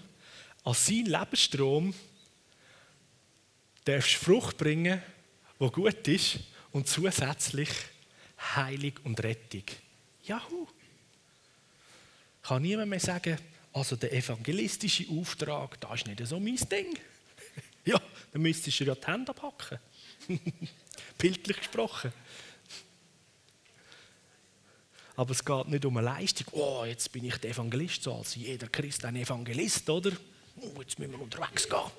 als 0.63 0.85
sein 0.85 1.05
Lebensstrom 1.05 1.93
darfst 3.83 4.15
Frucht 4.15 4.57
bringen, 4.57 5.01
wo 5.59 5.69
gut 5.69 6.07
ist 6.07 6.39
und 6.71 6.87
zusätzlich 6.87 7.69
Heilung 8.55 8.93
und 9.03 9.21
Rettung. 9.21 9.63
Juhu! 10.23 10.67
Kann 12.41 12.61
niemand 12.61 12.89
mehr 12.89 12.99
sagen, 12.99 13.37
also 13.73 13.95
der 13.95 14.13
evangelistische 14.13 15.05
Auftrag, 15.09 15.79
das 15.81 16.01
ist 16.01 16.07
nicht 16.07 16.25
so 16.25 16.39
mein 16.39 16.55
Ding. 16.55 16.97
ja, 17.85 18.01
dann 18.31 18.41
müsstest 18.41 18.79
du 18.79 18.85
ja 18.85 18.95
die 18.95 19.05
Hände 19.05 19.31
abhacken. 19.31 19.79
Bildlich 21.17 21.57
gesprochen. 21.57 22.13
Aber 25.15 25.31
es 25.31 25.43
geht 25.43 25.67
nicht 25.67 25.85
um 25.85 25.97
eine 25.97 26.05
Leistung. 26.05 26.47
Oh, 26.51 26.83
jetzt 26.85 27.11
bin 27.11 27.25
ich 27.25 27.37
der 27.37 27.51
Evangelist, 27.51 28.03
so 28.03 28.15
als 28.15 28.35
jeder 28.35 28.67
Christ 28.67 29.05
ein 29.05 29.15
Evangelist, 29.15 29.89
oder? 29.89 30.11
oh, 30.61 30.81
jetzt 30.81 30.99
müssen 30.99 31.13
wir 31.13 31.21
unterwegs 31.21 31.67
gehen. 31.67 31.91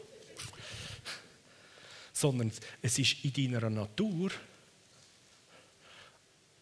Sondern 2.12 2.50
es 2.80 2.98
ist 2.98 3.24
in 3.24 3.32
deiner 3.52 3.70
Natur, 3.70 4.30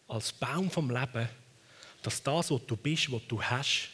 als 0.07 0.33
Baum 0.33 0.69
vom 0.69 0.89
Leben, 0.89 1.27
dass 2.03 2.21
das, 2.21 2.51
was 2.51 2.65
du 2.67 2.75
bist, 2.75 3.11
was 3.11 3.21
du 3.27 3.41
hast, 3.41 3.89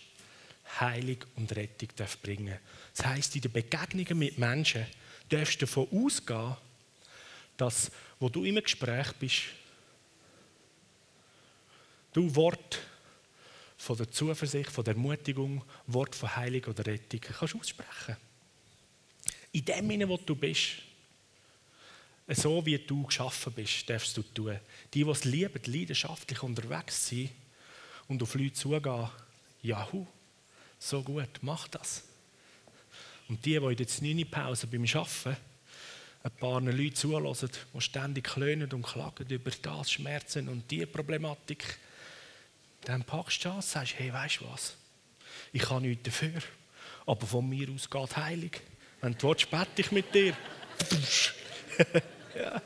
Heilung 0.79 1.17
und 1.35 1.55
Rettung 1.55 1.89
bringen 2.21 2.47
darf. 2.47 2.59
Das 2.95 3.05
heisst, 3.05 3.35
in 3.35 3.41
den 3.41 3.51
Begegnungen 3.51 4.17
mit 4.17 4.37
Menschen 4.37 4.85
darfst 5.29 5.61
du 5.61 5.65
davon 5.65 5.87
ausgehen, 5.91 6.55
dass, 7.57 7.91
wo 8.19 8.27
du 8.29 8.43
im 8.43 8.55
Gespräch 8.55 9.13
bist, 9.19 9.43
du 12.13 12.35
Wort 12.35 12.79
von 13.77 13.97
der 13.97 14.11
Zuversicht, 14.11 14.69
von 14.69 14.83
der 14.83 14.93
Ermutigung, 14.93 15.63
Wort 15.87 16.15
von 16.15 16.35
Heilung 16.35 16.65
oder 16.65 16.85
Rettung 16.85 17.19
kannst 17.19 17.55
aussprechen. 17.55 18.17
In 19.51 19.65
dem 19.65 19.89
Sinne, 19.89 20.07
wo 20.07 20.17
du 20.17 20.35
bist, 20.35 20.83
so 22.27 22.65
wie 22.65 22.77
du 22.77 23.03
geschaffen 23.03 23.51
bist, 23.53 23.89
darfst 23.89 24.15
du 24.15 24.21
tun. 24.21 24.59
Die, 24.93 25.03
die 25.03 25.09
es 25.09 25.25
lieben, 25.25 25.61
leidenschaftlich 25.65 26.41
unterwegs 26.43 27.07
sind 27.07 27.31
und 28.07 28.21
auf 28.23 28.35
Leute 28.35 28.53
zugehen, 28.53 29.09
jahu, 29.61 30.05
so 30.79 31.01
gut, 31.03 31.39
mach 31.41 31.67
das. 31.67 32.03
Und 33.27 33.45
die, 33.45 33.59
die 33.59 33.65
in 33.65 33.75
der 33.75 33.87
9 34.15 34.29
Pause 34.29 34.67
beim 34.67 34.83
Arbeiten 34.83 35.37
ein 36.23 36.31
paar 36.31 36.61
Leute 36.61 36.93
zulassen, 36.93 37.49
die 37.73 37.81
ständig 37.81 38.25
klönen 38.25 38.71
und 38.71 38.83
klagen 38.83 39.27
über 39.27 39.51
das, 39.51 39.91
Schmerzen 39.91 40.49
und 40.49 40.69
diese 40.69 40.87
Problematik, 40.87 41.79
dann 42.85 43.03
packst 43.03 43.45
du 43.45 43.49
das 43.49 43.55
und 43.55 43.63
sagst, 43.63 43.93
hey, 43.97 44.11
weißt 44.11 44.41
du 44.41 44.49
was? 44.49 44.75
Ich 45.53 45.61
kann 45.61 45.83
nichts 45.83 46.03
dafür, 46.03 46.41
aber 47.05 47.27
von 47.27 47.47
mir 47.47 47.69
aus 47.69 47.89
geht 47.89 48.17
Heilung. 48.17 48.51
Wenn 49.01 49.17
du 49.17 49.29
willst, 49.29 49.49
bete 49.49 49.81
ich 49.81 49.91
mit 49.91 50.13
dir. 50.13 50.35
ja. 52.35 52.61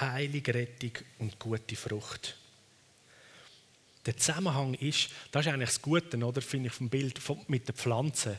Heilige 0.00 0.54
Rettung 0.54 0.92
und 1.18 1.38
gute 1.38 1.76
Frucht. 1.76 2.38
Der 4.06 4.16
Zusammenhang 4.16 4.74
ist, 4.74 5.10
das 5.30 5.46
ist 5.46 5.52
eigentlich 5.52 5.68
das 5.68 5.82
Gute, 5.82 6.16
oder, 6.16 6.40
finde 6.40 6.68
ich, 6.68 6.74
vom 6.74 6.88
Bild 6.88 7.20
mit 7.48 7.68
den 7.68 7.74
Pflanzen. 7.74 8.36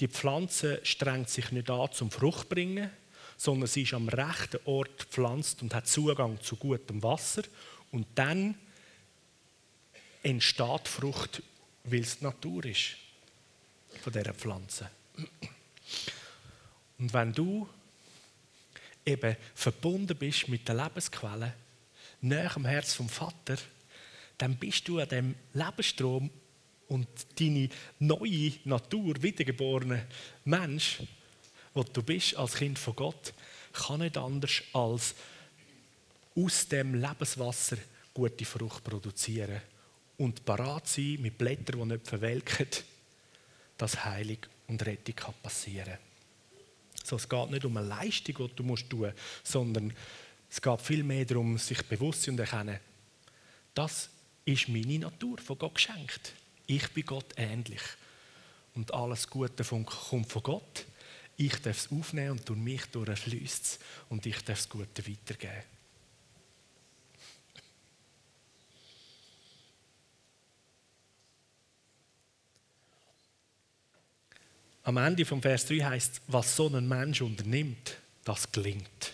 Die 0.00 0.08
Pflanze 0.08 0.80
strengt 0.82 1.30
sich 1.30 1.50
nicht 1.52 1.70
an 1.70 1.90
zum 1.92 2.10
Frucht 2.10 2.48
bringen, 2.48 2.90
sondern 3.36 3.68
sie 3.68 3.82
ist 3.82 3.94
am 3.94 4.08
rechten 4.08 4.60
Ort 4.64 4.98
gepflanzt 4.98 5.62
und 5.62 5.74
hat 5.74 5.86
Zugang 5.86 6.40
zu 6.40 6.56
gutem 6.56 7.02
Wasser. 7.02 7.42
Und 7.92 8.06
dann 8.14 8.56
entsteht 10.22 10.88
Frucht, 10.88 11.42
weil 11.84 12.00
es 12.00 12.18
die 12.18 12.24
Natur 12.24 12.64
ist 12.64 12.96
von 14.02 14.12
dieser 14.12 14.34
Pflanze. 14.34 14.90
Und 16.98 17.12
wenn 17.12 17.32
du 17.32 17.68
eben 19.04 19.36
verbunden 19.54 20.16
bist 20.16 20.48
mit 20.48 20.66
der 20.66 20.76
Lebensquelle, 20.76 21.54
nach 22.20 22.54
dem 22.54 22.64
Herz 22.64 22.94
vom 22.94 23.08
Vater, 23.08 23.56
dann 24.38 24.56
bist 24.56 24.86
du 24.88 24.98
an 24.98 25.08
dem 25.08 25.34
Lebensstrom 25.52 26.30
und 26.88 27.08
deine 27.38 27.68
neue 27.98 28.52
Natur, 28.64 29.22
wiedergeborene 29.22 30.06
Mensch, 30.44 31.02
wo 31.72 31.82
du 31.82 32.02
bist 32.02 32.36
als 32.36 32.54
Kind 32.54 32.78
von 32.78 32.96
Gott, 32.96 33.32
kann 33.72 34.00
nicht 34.00 34.16
anders 34.16 34.62
als 34.72 35.14
aus 36.36 36.68
dem 36.68 36.94
Lebenswasser 36.94 37.76
gute 38.12 38.44
Frucht 38.44 38.84
produzieren 38.84 39.60
und 40.16 40.44
parat 40.44 40.86
sein 40.88 41.18
mit 41.20 41.38
Blättern, 41.38 41.80
die 41.80 41.94
nicht 41.94 42.06
verwelken, 42.06 42.68
dass 43.76 44.04
Heilung 44.04 44.38
und 44.68 44.84
Rettung 44.86 45.34
passieren 45.42 45.84
kann. 45.84 45.98
So, 47.02 47.16
es 47.16 47.28
geht 47.28 47.50
nicht 47.50 47.64
um 47.64 47.76
eine 47.76 47.88
Leistung, 47.88 48.36
die 48.36 48.42
du 48.42 48.48
tun 48.48 48.66
musst, 48.66 48.86
sondern 49.42 49.92
es 50.48 50.62
geht 50.62 50.80
vielmehr 50.80 51.24
darum, 51.24 51.58
sich 51.58 51.82
bewusst 51.82 52.22
zu 52.22 52.32
erkennen, 52.32 52.78
das 53.74 54.08
ist 54.44 54.68
meine 54.68 54.98
Natur 54.98 55.38
von 55.38 55.58
Gott 55.58 55.74
geschenkt. 55.74 56.32
Ich 56.66 56.88
bin 56.92 57.06
Gott 57.06 57.32
ähnlich. 57.36 57.82
Und 58.74 58.92
alles 58.92 59.28
Gute 59.28 59.64
kommt 59.64 60.32
von 60.32 60.42
Gott. 60.42 60.84
Ich 61.36 61.56
darf 61.62 61.78
es 61.78 61.90
aufnehmen 61.90 62.32
und 62.32 62.48
durch 62.48 62.58
mich 62.58 62.84
durchfließt 62.86 63.64
es. 63.64 63.78
Und 64.08 64.26
ich 64.26 64.36
darf 64.36 64.58
das 64.58 64.68
Gute 64.68 65.06
weitergeben. 65.06 65.62
Am 74.84 74.98
Ende 74.98 75.24
vom 75.24 75.40
Vers 75.40 75.66
3 75.66 75.78
heißt 75.78 76.20
was 76.26 76.56
so 76.56 76.68
ein 76.68 76.86
Mensch 76.86 77.22
unternimmt, 77.22 77.96
das 78.22 78.52
gelingt. 78.52 79.12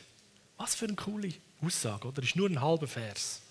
Was 0.56 0.74
für 0.74 0.86
eine 0.86 0.96
coole 0.96 1.32
Aussage, 1.62 2.08
oder? 2.08 2.20
Das 2.20 2.30
ist 2.30 2.36
nur 2.36 2.50
ein 2.50 2.60
halber 2.60 2.88
Vers. 2.88 3.42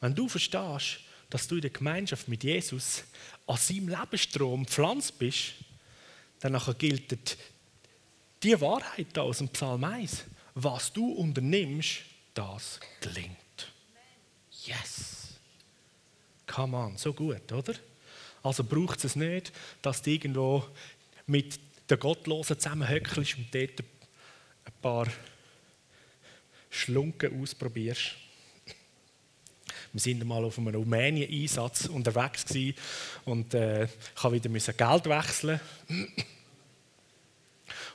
Wenn 0.00 0.14
du 0.14 0.28
verstehst, 0.28 1.00
dass 1.30 1.46
du 1.46 1.56
in 1.56 1.62
der 1.62 1.70
Gemeinschaft 1.70 2.28
mit 2.28 2.44
Jesus 2.44 3.04
an 3.46 3.56
seinem 3.56 3.88
Lebensstrom 3.88 4.66
pflanzt 4.66 5.18
bist, 5.18 5.54
dann 6.40 6.60
gilt 6.78 7.36
die 8.42 8.60
Wahrheit 8.60 9.18
aus 9.18 9.38
dem 9.38 9.48
Psalm 9.48 9.84
1. 9.84 10.24
Was 10.54 10.92
du 10.92 11.12
unternimmst, 11.12 12.00
das 12.34 12.80
gelingt. 13.00 13.36
Yes. 14.64 15.34
Come 16.46 16.76
on, 16.76 16.96
so 16.96 17.12
gut, 17.12 17.52
oder? 17.52 17.74
Also 18.42 18.64
braucht 18.64 19.04
es 19.04 19.16
nicht, 19.16 19.52
dass 19.82 20.00
du 20.02 20.10
irgendwo 20.10 20.64
mit 21.26 21.58
den 21.90 21.98
Gottlosen 21.98 22.58
zusammenhöckelst 22.58 23.36
und 23.36 23.54
dort 23.54 23.80
ein 23.80 24.72
paar 24.80 25.08
Schlunken 26.70 27.42
ausprobierst. 27.42 28.14
Wir 29.92 30.00
sind 30.00 30.24
mal 30.24 30.44
auf 30.44 30.58
einem 30.58 30.74
Rumänien-Einsatz 30.74 31.86
unterwegs 31.86 32.44
und 33.24 33.54
äh, 33.54 33.84
ich 33.84 34.22
musste 34.22 34.52
wieder 34.52 34.72
Geld 34.72 35.06
wechseln. 35.06 35.60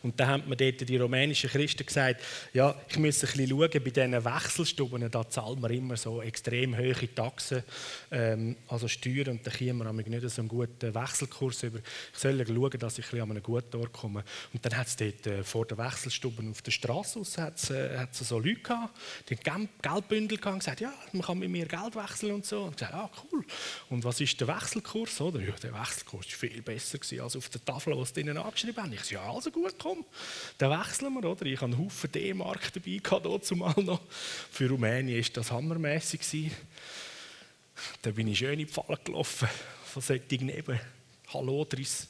Und 0.03 0.19
dann 0.19 0.27
haben 0.27 0.49
mir 0.49 0.57
dort 0.57 0.87
die 0.87 0.97
rumänischen 0.97 1.49
Christen 1.49 1.85
gesagt, 1.85 2.21
ja, 2.53 2.75
ich 2.89 2.97
muss 2.97 3.23
ein 3.23 3.31
bisschen 3.31 3.49
schauen, 3.49 3.69
bei 3.71 3.79
diesen 3.79 4.25
Wechselstuben, 4.25 5.09
da 5.09 5.29
zahlen 5.29 5.61
wir 5.61 5.71
immer 5.71 5.95
so 5.95 6.21
extrem 6.21 6.77
hohe 6.77 7.15
Taxen, 7.15 7.63
ähm, 8.11 8.57
also 8.67 8.89
Steuern, 8.89 9.29
und 9.29 9.47
da 9.47 9.51
kommen 9.51 9.97
wir 9.97 10.09
nicht 10.09 10.29
so 10.29 10.41
einen 10.41 10.49
guten 10.49 10.93
Wechselkurs 10.93 11.63
über. 11.63 11.79
Ich 11.79 12.19
soll 12.19 12.45
schauen, 12.45 12.79
dass 12.79 12.99
ich 12.99 13.05
ein 13.05 13.11
bisschen 13.11 13.21
an 13.21 13.31
einen 13.31 13.43
guten 13.43 13.77
Ort 13.77 13.93
komme. 13.93 14.25
Und 14.53 14.65
dann 14.65 14.75
hat 14.77 14.87
es 14.87 14.97
dort 14.97 15.25
äh, 15.25 15.43
vor 15.43 15.65
den 15.65 15.77
Wechselstuben 15.77 16.51
auf 16.51 16.61
der 16.61 16.71
Straße 16.71 17.21
hat's, 17.37 17.69
äh, 17.69 18.05
so 18.11 18.39
Leute 18.39 18.55
gehabt, 18.55 18.99
die 19.29 19.37
haben 19.49 19.69
Geldbündel 19.81 20.37
gehabt 20.37 20.53
und 20.53 20.59
gesagt, 20.59 20.81
ja, 20.81 20.93
man 21.13 21.21
kann 21.21 21.39
mit 21.39 21.49
mir 21.49 21.65
Geld 21.65 21.95
wechseln 21.95 22.33
und 22.33 22.45
so. 22.45 22.63
Und 22.63 22.71
ich 22.71 22.77
gesagt, 22.77 22.93
ja, 22.93 23.09
cool. 23.31 23.45
Und 23.89 24.03
was 24.03 24.19
ist 24.19 24.39
der 24.41 24.49
Wechselkurs? 24.49 25.21
Oder? 25.21 25.39
Ja, 25.39 25.53
der 25.61 25.73
Wechselkurs 25.73 26.25
war 26.25 26.49
viel 26.49 26.61
besser 26.61 26.99
als 27.23 27.35
auf 27.37 27.47
der 27.47 27.63
Tafel, 27.63 27.97
was 27.97 28.13
sie 28.13 28.21
ihnen 28.21 28.37
angeschrieben 28.37 28.83
haben. 28.83 28.93
Ich 28.93 29.03
so, 29.03 29.15
ja, 29.15 29.31
also 29.31 29.49
gut, 29.49 29.75
komm 29.79 29.92
komm, 29.93 30.05
dann 30.57 30.79
wechseln 30.79 31.13
wir. 31.13 31.29
Oder? 31.29 31.45
Ich 31.45 31.55
hatte 31.55 31.65
einen 31.65 31.77
Haufen 31.77 32.11
D-Mark 32.11 32.71
dabei, 32.73 33.37
zumal 33.39 33.73
noch. 33.77 34.01
Für 34.51 34.69
Rumänien 34.69 35.21
war 35.21 35.29
das 35.33 35.51
hammermässig. 35.51 36.51
Da 38.01 38.11
bin 38.11 38.27
ich 38.27 38.37
schön 38.37 38.59
in 38.59 38.59
die 38.59 38.65
Falle 38.65 38.99
gelaufen, 39.03 39.47
von 39.85 40.01
solchen 40.01 40.45
Neben. 40.45 40.79
Hallo, 41.33 41.65
Dris. 41.65 42.07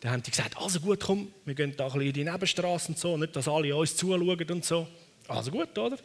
Dann 0.00 0.12
haben 0.12 0.22
die 0.22 0.30
gesagt, 0.30 0.56
also 0.58 0.80
gut, 0.80 1.00
komm, 1.00 1.32
wir 1.44 1.54
gehen 1.54 1.74
da 1.76 1.86
ein 1.86 2.00
in 2.00 2.12
die 2.12 2.24
Nebenstraße 2.24 2.88
und 2.88 2.98
so, 2.98 3.16
nicht, 3.16 3.34
dass 3.36 3.48
alle 3.48 3.74
uns 3.74 3.96
zuschauen 3.96 4.50
und 4.50 4.64
so. 4.64 4.86
Also 5.26 5.50
gut, 5.50 5.78
oder? 5.78 5.96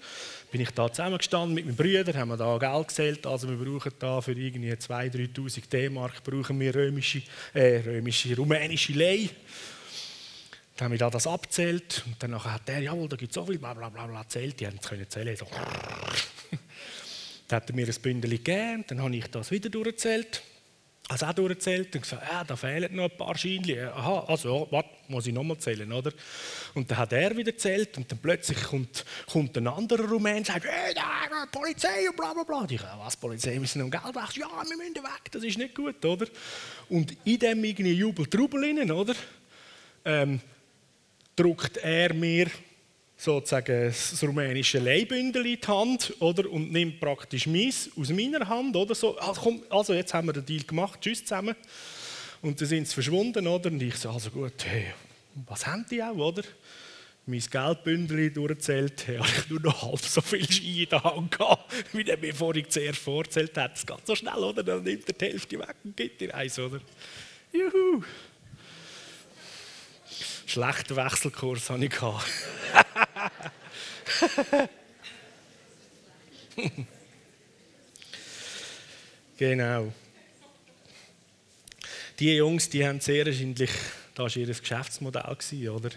Bin 0.50 0.62
ich 0.62 0.70
da 0.72 0.90
zusammengestanden 0.90 1.54
mit 1.54 1.66
meinen 1.66 1.76
Brüdern, 1.76 2.16
haben 2.16 2.30
wir 2.30 2.38
da 2.38 2.58
Geld 2.58 2.88
gezählt, 2.88 3.28
also 3.28 3.50
wir 3.50 3.58
brauchen 3.58 3.92
da 4.00 4.22
für 4.22 4.32
irgendwie 4.32 4.72
2'000, 4.72 5.34
3'000 5.34 5.70
D-Mark 5.70 6.24
brauchen 6.24 6.58
wir 6.62 6.74
römische, 6.74 7.24
äh, 7.54 7.82
römische, 7.86 8.34
rumänische 8.38 8.94
Lei. 8.94 9.30
Dann 10.80 10.86
haben 10.86 10.92
wir 10.94 11.00
da 11.00 11.10
das 11.10 11.28
abzählt 11.28 12.04
und 12.06 12.24
dann 12.24 12.42
hat 12.42 12.70
der, 12.70 12.80
jawohl, 12.80 13.10
da 13.10 13.18
gibt 13.18 13.32
es 13.32 13.36
so 13.36 13.46
viel, 13.46 13.60
bla 13.60 13.74
bla 13.74 13.90
bla, 13.90 14.08
bla 14.08 14.20
erzählt. 14.20 14.62
Die 14.62 14.66
haben 14.66 14.80
es 14.80 15.10
zählen. 15.10 15.36
So. 15.36 15.46
dann 17.50 17.58
hat 17.58 17.70
er 17.70 17.76
mir 17.76 17.86
ein 17.86 18.02
Bündel 18.02 18.30
gegeben, 18.30 18.86
dann 18.88 19.02
habe 19.02 19.14
ich 19.14 19.28
das 19.28 19.52
wieder 19.52 19.68
durchgezählt. 19.68 20.42
Also 21.10 21.26
auch 21.26 21.34
durchgezählt 21.34 21.94
und 21.96 22.04
gesagt, 22.04 22.24
ja, 22.32 22.46
da 22.46 22.56
fehlen 22.56 22.96
noch 22.96 23.12
ein 23.12 23.18
paar 23.18 23.38
Scheinchen. 23.38 23.90
Aha, 23.90 24.24
also, 24.26 24.70
warte, 24.72 24.90
muss 25.10 25.28
ich 25.28 25.34
nochmal 25.34 25.58
zählen, 25.58 25.92
oder? 25.92 26.14
Und 26.76 26.90
dann 26.90 26.98
hat 26.98 27.12
er 27.12 27.36
wieder 27.36 27.52
gezählt 27.52 27.98
und 27.98 28.10
dann 28.10 28.20
plötzlich 28.20 28.64
kommt, 28.64 29.04
kommt 29.30 29.58
ein 29.58 29.68
anderer 29.68 30.08
Rumän 30.08 30.38
und 30.38 30.46
sagt, 30.46 30.64
hey, 30.64 30.94
da, 30.94 31.46
Polizei 31.52 32.08
und 32.08 32.16
bla 32.16 32.34
bla 32.34 32.44
bla. 32.44 32.66
Ich 32.70 32.80
sage, 32.80 32.98
was, 33.04 33.18
Polizei, 33.18 33.60
wir 33.60 33.68
sind 33.68 33.82
um 33.82 33.92
Geld 33.92 34.06
weg. 34.06 34.38
Ja, 34.38 34.48
wir 34.48 34.78
müssen 34.78 34.96
weg, 34.96 35.30
das 35.30 35.44
ist 35.44 35.58
nicht 35.58 35.76
gut, 35.76 36.06
oder? 36.06 36.28
Und 36.88 37.18
in 37.26 37.38
dem 37.38 37.62
irgendwie 37.66 37.92
Jubel, 37.92 38.28
Trubel, 38.28 38.90
oder? 38.90 39.14
Ähm, 40.06 40.40
druckt 41.40 41.78
er 41.78 42.14
mir 42.14 42.48
sozusagen 43.16 43.86
das 43.86 44.22
rumänische 44.24 44.80
Leihbündel 44.80 45.46
in 45.46 45.60
die 45.60 45.68
Hand 45.68 46.14
oder, 46.20 46.50
und 46.50 46.72
nimmt 46.72 47.00
praktisch 47.00 47.48
meins 47.48 47.90
aus 47.98 48.10
meiner 48.10 48.48
Hand. 48.48 48.76
Oder 48.76 48.96
so. 48.96 49.18
Also, 49.18 49.42
komm, 49.42 49.64
also 49.70 49.94
jetzt 49.94 50.14
haben 50.14 50.28
wir 50.28 50.34
den 50.34 50.46
Deal 50.46 50.64
gemacht, 50.64 51.00
tschüss 51.02 51.24
zusammen. 51.24 51.56
Und 52.42 52.60
dann 52.60 52.68
sind 52.68 52.88
sie 52.88 52.94
verschwunden. 52.94 53.48
Oder? 53.48 53.70
Und 53.70 53.82
ich 53.82 53.96
so, 53.96 54.10
also 54.10 54.30
gut, 54.32 54.54
hey, 54.66 54.88
was 55.48 55.66
haben 55.66 55.86
die 55.90 56.02
auch, 56.04 56.16
oder? 56.16 56.44
Mein 57.26 57.42
Geldbündel 57.42 58.32
durchzählt, 58.32 59.08
habe 59.08 59.28
ich 59.28 59.50
nur 59.50 59.62
noch 59.62 59.82
halb 59.84 60.00
so 60.00 60.22
viel 60.22 60.50
Ski 60.50 60.84
in 60.84 60.90
der 60.90 61.04
Hand 61.04 61.38
gehabt, 61.38 61.72
wie 61.94 62.04
der 62.04 62.18
mir 62.18 62.34
vorhin 62.34 62.66
zuerst 62.68 63.00
vorzählt 63.00 63.56
hat. 63.56 63.74
Das 63.74 63.86
geht 63.86 64.08
so 64.08 64.16
schnell, 64.16 64.38
oder? 64.38 64.64
Dann 64.64 64.84
nimmt 64.84 65.08
er 65.08 65.14
die 65.14 65.26
Hälfte 65.26 65.60
weg 65.60 65.76
und 65.84 65.96
gibt 65.96 66.22
dir 66.22 66.34
eins, 66.34 66.58
oder? 66.58 66.80
Juhu! 67.54 68.04
Schlechten 70.50 70.96
Wechselkurs 70.96 71.70
hatte 71.70 71.86
ich. 71.86 71.94
genau. 79.38 79.94
Die 82.18 82.36
Jungs, 82.36 82.68
die 82.68 82.84
haben 82.84 83.00
sehr 83.00 83.28
wahrscheinlich, 83.28 83.70
das 84.16 84.36
war 84.36 84.38
ihr 84.38 84.48
Geschäftsmodell, 84.48 85.70
oder? 85.70 85.92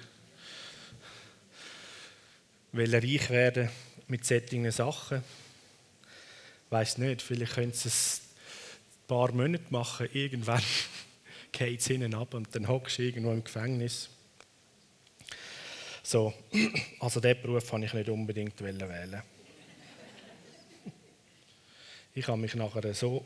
Weil 2.73 2.95
reich 2.95 3.31
werden 3.31 3.71
mit 4.07 4.27
solchen 4.27 4.71
Sachen. 4.71 5.25
Ich 6.67 6.71
weiß 6.71 6.99
nicht, 6.99 7.23
vielleicht 7.23 7.55
können 7.55 7.73
sie 7.73 7.89
es 7.89 8.21
ein 8.21 9.07
paar 9.07 9.33
Monate 9.33 9.65
machen, 9.71 10.11
irgendwann 10.13 10.63
geht 11.53 11.81
es 11.81 11.89
ihnen 11.89 12.15
ab 12.15 12.35
und 12.35 12.55
dann 12.55 12.69
hockst 12.69 12.99
du 12.99 13.03
irgendwo 13.03 13.33
im 13.33 13.43
Gefängnis. 13.43 14.11
So, 16.03 16.35
also 17.01 17.21
diesen 17.21 17.43
Beruf 17.43 17.71
kann 17.71 17.83
ich 17.83 17.93
nicht 17.95 18.09
unbedingt 18.09 18.61
wählen. 18.61 19.23
Ich 22.15 22.29
habe 22.29 22.37
mich 22.37 22.55
nachher 22.55 22.93
so 22.93 23.25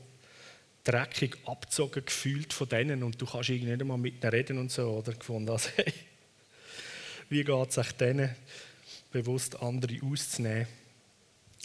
dreckig 0.84 1.36
abgezogen 1.44 2.04
gefühlt 2.04 2.52
von 2.52 2.68
denen 2.68 3.02
und 3.02 3.20
du 3.20 3.26
kannst 3.26 3.48
irgendwie 3.48 3.72
nicht 3.72 3.80
einmal 3.80 3.98
mit 3.98 4.22
ihnen 4.22 4.30
reden 4.30 4.58
und 4.58 4.70
so, 4.70 4.88
oder? 4.90 5.12
Gefunden, 5.12 5.50
also, 5.50 5.70
hey, 5.76 5.92
wie 7.28 7.42
geht 7.42 7.68
es 7.68 7.74
sich 7.74 7.92
denen, 7.92 8.36
bewusst 9.10 9.60
andere 9.60 9.96
auszunehmen? 10.04 10.68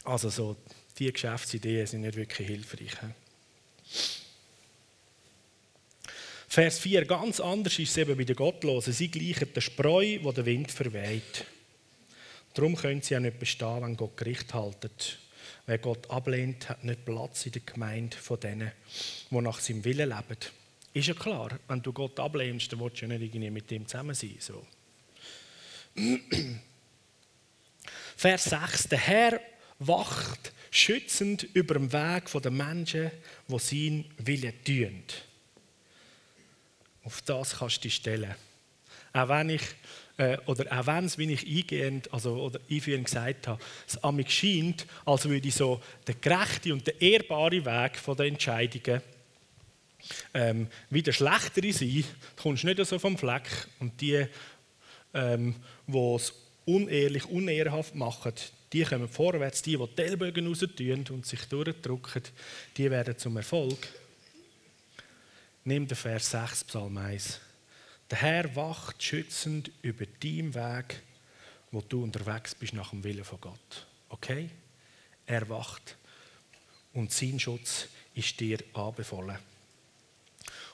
Also 0.02 0.30
so, 0.30 0.56
diese 0.98 1.12
Geschäftsideen 1.12 1.86
sind 1.86 2.00
nicht 2.00 2.16
wirklich 2.16 2.48
hilfreich. 2.48 2.96
Vers 6.52 6.80
4, 6.80 7.06
ganz 7.06 7.40
anders 7.40 7.78
ist 7.78 7.92
es 7.92 7.96
eben 7.96 8.14
bei 8.14 8.24
den 8.24 8.36
Gottlosen. 8.36 8.92
Sie 8.92 9.08
gleichen 9.08 9.54
der 9.54 9.62
Spreu, 9.62 10.18
wo 10.20 10.32
der 10.32 10.44
Wind 10.44 10.70
verweht. 10.70 11.46
Darum 12.52 12.76
können 12.76 13.00
sie 13.00 13.16
auch 13.16 13.20
nicht 13.20 13.38
bestehen, 13.38 13.80
wenn 13.80 13.96
Gott 13.96 14.18
Gericht 14.18 14.52
haltet. 14.52 15.18
Wer 15.64 15.78
Gott 15.78 16.10
ablehnt, 16.10 16.68
hat 16.68 16.84
nicht 16.84 17.06
Platz 17.06 17.46
in 17.46 17.52
der 17.52 17.62
Gemeinde 17.62 18.18
von 18.18 18.38
denen, 18.38 18.70
die 19.30 19.40
nach 19.40 19.60
seinem 19.60 19.82
Willen 19.82 20.10
leben. 20.10 20.36
Ist 20.92 21.08
ja 21.08 21.14
klar, 21.14 21.58
wenn 21.68 21.80
du 21.80 21.90
Gott 21.90 22.20
ablehnst, 22.20 22.70
dann 22.70 22.80
willst 22.80 23.00
du 23.00 23.06
ja 23.06 23.16
nicht 23.16 23.34
irgendwie 23.34 23.50
mit 23.50 23.72
ihm 23.72 23.86
zusammen 23.86 24.14
sein. 24.14 24.36
So. 24.38 24.66
Vers 28.18 28.44
6. 28.44 28.88
Der 28.88 28.98
Herr 28.98 29.40
wacht 29.78 30.52
schützend 30.70 31.44
über 31.54 31.72
dem 31.72 31.90
Weg 31.94 32.24
der 32.30 32.50
Menschen, 32.50 33.10
die 33.48 33.58
sein 33.58 34.04
Willen 34.18 34.52
tun. 34.64 35.02
Auf 37.04 37.22
das 37.22 37.58
kannst 37.58 37.78
du 37.78 37.80
dich 37.82 37.96
stellen. 37.96 38.34
Auch 39.12 39.28
wenn 39.28 39.50
ich, 39.50 39.62
äh, 40.16 40.38
oder 40.46 40.78
auch 40.78 40.86
wenn 40.86 41.04
es, 41.04 41.18
wie 41.18 41.32
ich 41.32 41.46
eingehend, 41.46 42.12
also 42.12 42.34
oder 42.36 42.60
einführend 42.70 43.06
gesagt 43.06 43.48
habe, 43.48 43.62
es 43.86 44.02
an 44.02 44.16
mich 44.16 44.30
scheint, 44.30 44.86
als 45.04 45.28
würde 45.28 45.46
ich 45.46 45.54
so 45.54 45.82
der 46.06 46.14
gerechte 46.14 46.72
und 46.72 46.86
der 46.86 47.00
ehrbare 47.00 47.64
Weg 47.64 47.98
von 47.98 48.16
den 48.16 48.34
Entscheidungen 48.34 49.02
ähm, 50.34 50.68
wieder 50.90 51.12
schlechtere 51.12 51.72
sein, 51.72 52.04
du 52.36 52.42
kommst 52.42 52.64
nicht 52.64 52.84
so 52.84 52.98
vom 52.98 53.16
Fleck 53.18 53.48
und 53.80 54.00
die, 54.00 54.26
ähm, 55.14 55.54
die 55.86 56.14
es 56.14 56.32
unehrlich, 56.64 57.26
unehrhaft 57.26 57.94
machen, 57.94 58.32
die 58.72 58.84
kommen 58.84 59.08
vorwärts, 59.08 59.62
die, 59.62 59.76
die 59.76 59.86
die 59.96 60.02
Ellbogen 60.02 60.46
raus 60.46 60.62
und 60.62 61.26
sich 61.26 61.44
durchdrücken, 61.46 62.22
die 62.76 62.90
werden 62.90 63.18
zum 63.18 63.36
Erfolg. 63.36 63.88
Nimm 65.64 65.86
den 65.86 65.96
Vers 65.96 66.32
6, 66.32 66.64
Psalm 66.64 66.96
1. 66.96 67.38
Der 68.10 68.18
Herr 68.18 68.56
wacht 68.56 69.00
schützend 69.00 69.70
über 69.82 70.06
deinen 70.06 70.52
Weg, 70.56 71.00
wo 71.70 71.80
du 71.80 72.02
unterwegs 72.02 72.52
bist 72.52 72.74
nach 72.74 72.90
dem 72.90 73.04
Willen 73.04 73.24
von 73.24 73.40
Gott. 73.40 73.86
Okay? 74.08 74.50
Er 75.24 75.48
wacht 75.48 75.96
und 76.94 77.12
sein 77.12 77.38
Schutz 77.38 77.86
ist 78.12 78.40
dir 78.40 78.58
anbefohlen. 78.74 79.38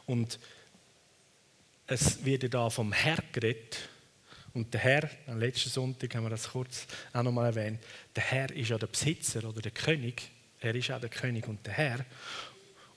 Und 0.07 0.39
es 1.87 2.25
wird 2.25 2.55
da 2.55 2.71
vom 2.71 2.91
Herr 2.95 3.23
geredet. 3.31 3.91
Und 4.55 4.73
der 4.73 4.81
Herr, 4.81 5.11
am 5.27 5.39
letzten 5.39 5.69
Sonntag 5.69 6.15
haben 6.15 6.25
wir 6.25 6.31
das 6.31 6.49
kurz 6.49 6.87
auch 7.13 7.23
nochmal 7.23 7.55
erwähnt, 7.55 7.79
der 8.17 8.23
Herr 8.23 8.51
ist 8.51 8.71
ja 8.71 8.79
der 8.79 8.87
Besitzer 8.87 9.45
oder 9.45 9.61
der 9.61 9.73
König. 9.73 10.31
Er 10.61 10.75
ist 10.75 10.91
auch 10.91 11.01
der 11.01 11.11
König 11.11 11.47
und 11.47 11.65
der 11.67 11.75
Herr. 11.75 12.07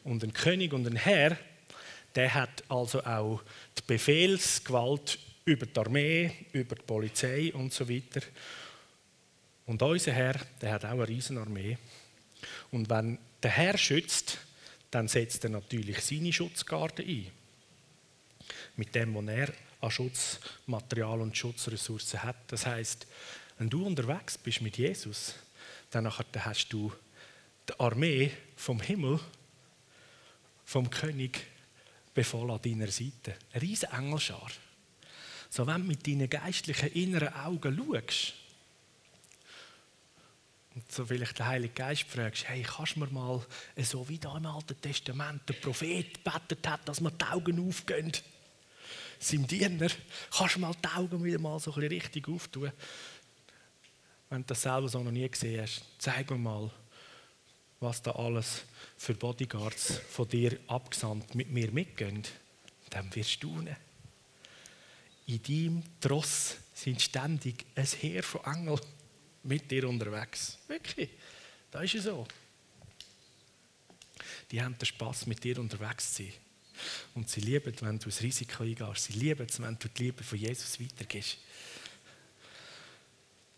Und 0.06 0.24
ein 0.24 0.32
König 0.32 0.72
und 0.72 0.88
ein 0.88 0.96
Herr, 0.96 1.38
der 2.16 2.34
hat 2.34 2.64
also 2.70 3.04
auch 3.04 3.42
die 3.78 3.84
Befehlsgewalt 3.88 5.20
über 5.46 5.66
die 5.66 5.80
Armee, 5.80 6.48
über 6.54 6.76
die 6.76 6.84
Polizei 6.84 7.54
und 7.54 7.74
so 7.74 7.88
weiter. 7.90 8.22
Und 9.66 9.82
unser 9.82 10.12
Herr, 10.12 10.36
der 10.62 10.74
hat 10.74 10.86
auch 10.86 10.92
eine 10.92 11.08
Riesenarmee. 11.08 11.78
Und 12.72 12.90
wenn 12.90 13.18
der 13.42 13.52
Herr 13.52 13.78
schützt, 13.78 14.38
dann 14.90 15.08
setzt 15.08 15.44
er 15.46 15.50
natürlich 15.50 16.02
seine 16.02 16.34
Schutzgarde 16.34 17.04
ein. 17.04 17.28
Mit 18.76 18.94
dem, 18.94 19.16
was 19.16 19.28
er 19.28 19.54
an 19.80 19.92
Schutzmaterial 19.92 21.22
und 21.22 21.36
Schutzressourcen 21.36 22.24
hat. 22.24 22.36
Das 22.48 22.66
heißt, 22.66 23.08
wenn 23.58 23.70
du 23.70 23.86
unterwegs 23.86 24.38
bist 24.38 24.62
mit 24.62 24.78
Jesus, 24.78 25.36
dann 25.90 26.12
hast 26.12 26.70
du 26.70 26.92
die 27.68 27.80
Armee 27.80 28.32
vom 28.56 28.80
Himmel, 28.80 29.20
vom 30.66 30.90
König 30.90 31.46
befohlen 32.14 32.52
an 32.52 32.62
deiner 32.62 32.92
Seite. 32.92 33.36
Eine 33.52 33.62
riesige 33.62 33.92
Engelschar. 33.94 34.50
So, 35.50 35.68
wenn 35.68 35.82
du 35.82 35.88
mit 35.88 36.08
deinen 36.08 36.30
geistlichen 36.30 36.90
inneren 36.94 37.34
Augen 37.34 37.76
schaust 37.76 38.34
und 40.74 40.90
so 40.90 41.06
vielleicht 41.06 41.38
den 41.38 41.46
Heiligen 41.46 41.76
Geist 41.76 42.04
fragst, 42.04 42.48
hey, 42.48 42.64
kannst 42.64 42.96
du 42.96 43.02
mir 43.02 43.08
mal, 43.08 43.46
so 43.78 44.08
wie 44.08 44.18
da 44.18 44.38
im 44.38 44.46
Alten 44.46 44.80
Testament 44.80 45.42
der 45.50 45.56
Prophet 45.56 46.24
betet 46.24 46.66
hat, 46.66 46.88
dass 46.88 47.02
mir 47.02 47.12
die 47.12 47.26
Augen 47.26 47.68
aufgehen, 47.68 48.14
seinem 49.20 49.48
Diener, 49.48 49.90
kannst 50.36 50.56
du 50.56 50.60
mal 50.60 50.74
die 50.74 50.88
Augen 50.88 51.24
wieder 51.24 51.40
mal 51.40 51.60
so 51.60 51.72
ein 51.72 51.76
bisschen 51.76 51.92
richtig 51.92 52.28
auftun? 52.30 52.72
Wenn 54.30 54.42
du 54.42 54.48
das 54.48 54.62
selber 54.62 54.88
so 54.88 55.04
noch 55.04 55.12
nie 55.12 55.28
gesehen 55.28 55.62
hast, 55.62 55.84
zeig 56.00 56.30
mir 56.32 56.38
mal, 56.38 56.72
was 57.82 58.02
da 58.02 58.12
alles 58.12 58.64
für 58.96 59.16
Bodyguards 59.16 60.00
von 60.12 60.30
dir 60.30 60.58
abgesandt 60.68 61.36
mit 61.36 61.52
mir 61.52 61.72
mitgehen, 61.72 62.24
dann 62.92 63.14
wirst 63.16 63.44
du 63.44 63.50
staunen. 63.50 63.76
In 65.26 65.44
deinem 65.44 65.84
Tross 66.00 66.58
sind 66.74 67.02
ständig 67.02 67.66
ein 67.76 67.86
Heer 67.86 68.24
von 68.24 68.44
Engeln 68.46 68.80
mit 69.44 69.70
dir 69.70 69.88
unterwegs. 69.90 70.60
Wirklich, 70.68 71.10
da 71.72 71.82
ist 71.82 71.96
es 71.96 72.04
so. 72.04 72.28
Die 74.52 74.62
haben 74.62 74.78
den 74.78 74.86
Spass, 74.86 75.26
mit 75.26 75.44
dir 75.44 75.58
unterwegs 75.60 76.14
zu 76.14 76.24
sein. 76.24 76.34
Und 77.16 77.30
sie 77.30 77.42
lieben, 77.42 77.74
wenn 77.82 78.00
du 78.00 78.06
das 78.06 78.22
Risiko 78.22 78.64
eingehst. 78.64 79.06
Sie 79.06 79.14
lieben 79.14 79.48
es, 79.48 79.62
wenn 79.62 79.78
du 79.78 79.88
die 79.88 80.04
Liebe 80.04 80.24
von 80.24 80.38
Jesus 80.38 80.80
weitergehst. 80.80 81.38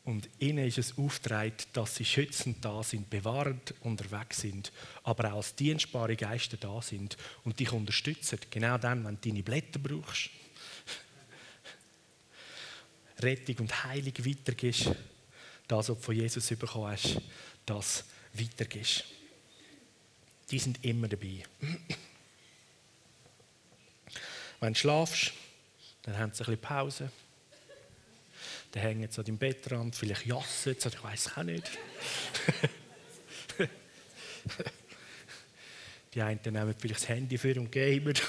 Und 0.05 0.27
ihnen 0.39 0.67
ist 0.67 0.77
es 0.77 0.97
aufgetragen, 0.97 1.55
dass 1.71 1.95
sie 1.95 2.03
schützend 2.03 2.63
da 2.65 2.83
sind, 2.83 3.09
bewahrend 3.09 3.73
unterwegs 3.81 4.41
sind, 4.41 4.73
aber 5.03 5.31
auch 5.31 5.37
als 5.37 5.55
dienstbare 5.55 6.17
Geister 6.17 6.57
da 6.57 6.81
sind 6.81 7.15
und 7.45 7.59
dich 7.59 7.71
unterstützen. 7.71 8.37
Genau 8.49 8.77
dann, 8.77 9.05
wenn 9.05 9.17
du 9.21 9.29
deine 9.29 9.43
Blätter 9.43 9.79
brauchst. 9.79 10.29
Rettung 13.19 13.59
und 13.59 13.83
Heilung 13.85 14.13
weitergehst. 14.25 14.91
Das, 15.69 15.77
was 15.77 15.85
du 15.87 15.95
von 15.95 16.15
Jesus 16.15 16.47
bekommen 16.47 16.91
hast, 16.91 17.21
das 17.65 18.03
weitergehst. 18.33 19.05
Die 20.51 20.59
sind 20.59 20.83
immer 20.83 21.07
dabei. 21.07 21.43
Wenn 24.59 24.73
du 24.73 24.79
schlafst, 24.79 25.31
dann 26.01 26.17
haben 26.17 26.33
sie 26.33 26.43
ein 26.43 26.45
bisschen 26.45 26.61
Pause 26.61 27.09
dann 28.73 28.81
hängen 28.81 29.09
sie 29.09 29.19
an 29.19 29.25
deinem 29.25 29.37
Bettrand, 29.37 29.95
vielleicht 29.95 30.25
jassen 30.25 30.75
sie, 30.77 30.87
ich 30.89 31.03
weiß 31.03 31.27
es 31.27 31.37
auch 31.37 31.43
nicht. 31.43 31.69
Die 36.13 36.21
einen 36.21 36.39
nehmen 36.43 36.75
vielleicht 36.77 37.01
das 37.01 37.09
Handy 37.09 37.37
für 37.37 37.59
und 37.59 37.71
gamen. 37.71 38.13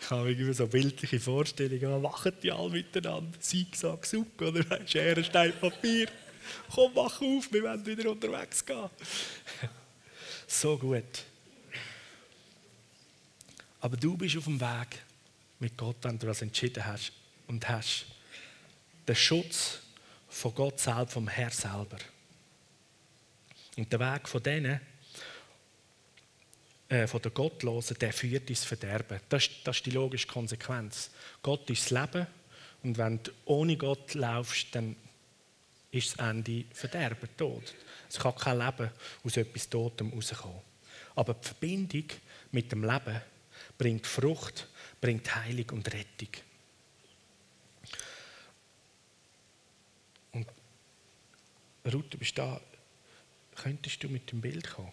Ich 0.00 0.10
habe 0.10 0.30
irgendwie 0.30 0.54
so 0.54 0.66
bildliche 0.66 1.20
Vorstellungen. 1.20 1.92
Was 1.92 2.00
machen 2.00 2.32
die 2.42 2.50
alle 2.50 2.70
miteinander? 2.70 3.38
Zigzag, 3.40 4.06
Suck 4.06 4.40
oder 4.40 4.64
Schere, 4.86 5.22
Stein, 5.22 5.52
Papier. 5.60 6.08
Komm, 6.74 6.92
mach 6.94 7.20
auf, 7.20 7.52
wir 7.52 7.62
wollen 7.62 7.84
wieder 7.84 8.10
unterwegs 8.10 8.64
gehen. 8.64 8.88
So 10.46 10.78
gut. 10.78 11.26
Aber 13.80 13.98
du 13.98 14.16
bist 14.16 14.38
auf 14.38 14.44
dem 14.44 14.58
Weg 14.58 14.98
mit 15.58 15.76
Gott, 15.76 15.96
wenn 16.02 16.18
du 16.18 16.26
das 16.26 16.42
entschieden 16.42 16.84
hast 16.84 17.12
und 17.46 17.68
hast 17.68 18.06
den 19.06 19.16
Schutz 19.16 19.80
von 20.28 20.54
Gott 20.54 20.78
selbst, 20.78 21.14
vom 21.14 21.28
Herr 21.28 21.50
selber. 21.50 21.98
Und 23.76 23.92
der 23.92 24.00
Weg 24.00 24.28
von 24.28 24.42
denen, 24.42 24.80
äh, 26.88 27.06
von 27.06 27.22
der 27.22 27.30
Gottlosen, 27.30 27.98
der 27.98 28.12
führt 28.12 28.48
ins 28.50 28.64
Verderben. 28.64 29.20
Das, 29.28 29.48
das 29.64 29.76
ist 29.76 29.86
die 29.86 29.90
logische 29.90 30.26
Konsequenz. 30.26 31.10
Gott 31.42 31.68
ist 31.70 31.90
das 31.90 31.90
Leben 31.90 32.26
und 32.82 32.98
wenn 32.98 33.22
du 33.22 33.30
ohne 33.46 33.76
Gott 33.76 34.14
laufst, 34.14 34.74
dann 34.74 34.96
ist 35.90 36.18
das 36.18 36.28
Ende 36.28 36.64
Verderben, 36.72 37.28
Tod. 37.36 37.74
Es 38.08 38.18
kann 38.18 38.34
kein 38.34 38.58
Leben 38.58 38.90
aus 39.24 39.36
etwas 39.36 39.68
Totem 39.68 40.12
rauskommen. 40.12 40.60
Aber 41.14 41.34
die 41.34 41.46
Verbindung 41.46 42.04
mit 42.52 42.70
dem 42.70 42.84
Leben 42.84 43.20
bringt 43.76 44.06
Frucht, 44.06 44.68
bringt 45.00 45.34
Heilung 45.34 45.70
und 45.70 45.92
Rettung. 45.92 46.28
Und 50.32 50.46
Ruth, 51.92 52.12
du 52.12 52.18
bist 52.18 52.36
da. 52.38 52.60
Könntest 53.54 54.02
du 54.02 54.08
mit 54.08 54.30
dem 54.30 54.40
Bild 54.40 54.68
kommen? 54.70 54.92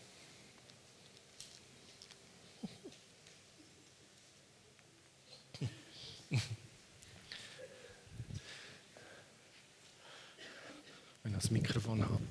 Wenn 11.23 11.31
ich 11.31 11.37
das 11.37 11.51
Mikrofon 11.51 12.03
habe. 12.03 12.21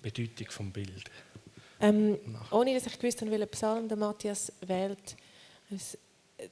Bedeutung 0.00 0.50
vom 0.50 0.72
Bild. 0.72 1.10
Ähm, 1.80 2.18
ohne 2.50 2.74
dass 2.74 2.86
ich 2.86 2.98
gewusst 2.98 3.20
habe, 3.20 3.30
welchen 3.30 3.48
Psalm 3.48 3.88
der 3.88 3.96
Matthias 3.96 4.52
wählt, 4.60 5.16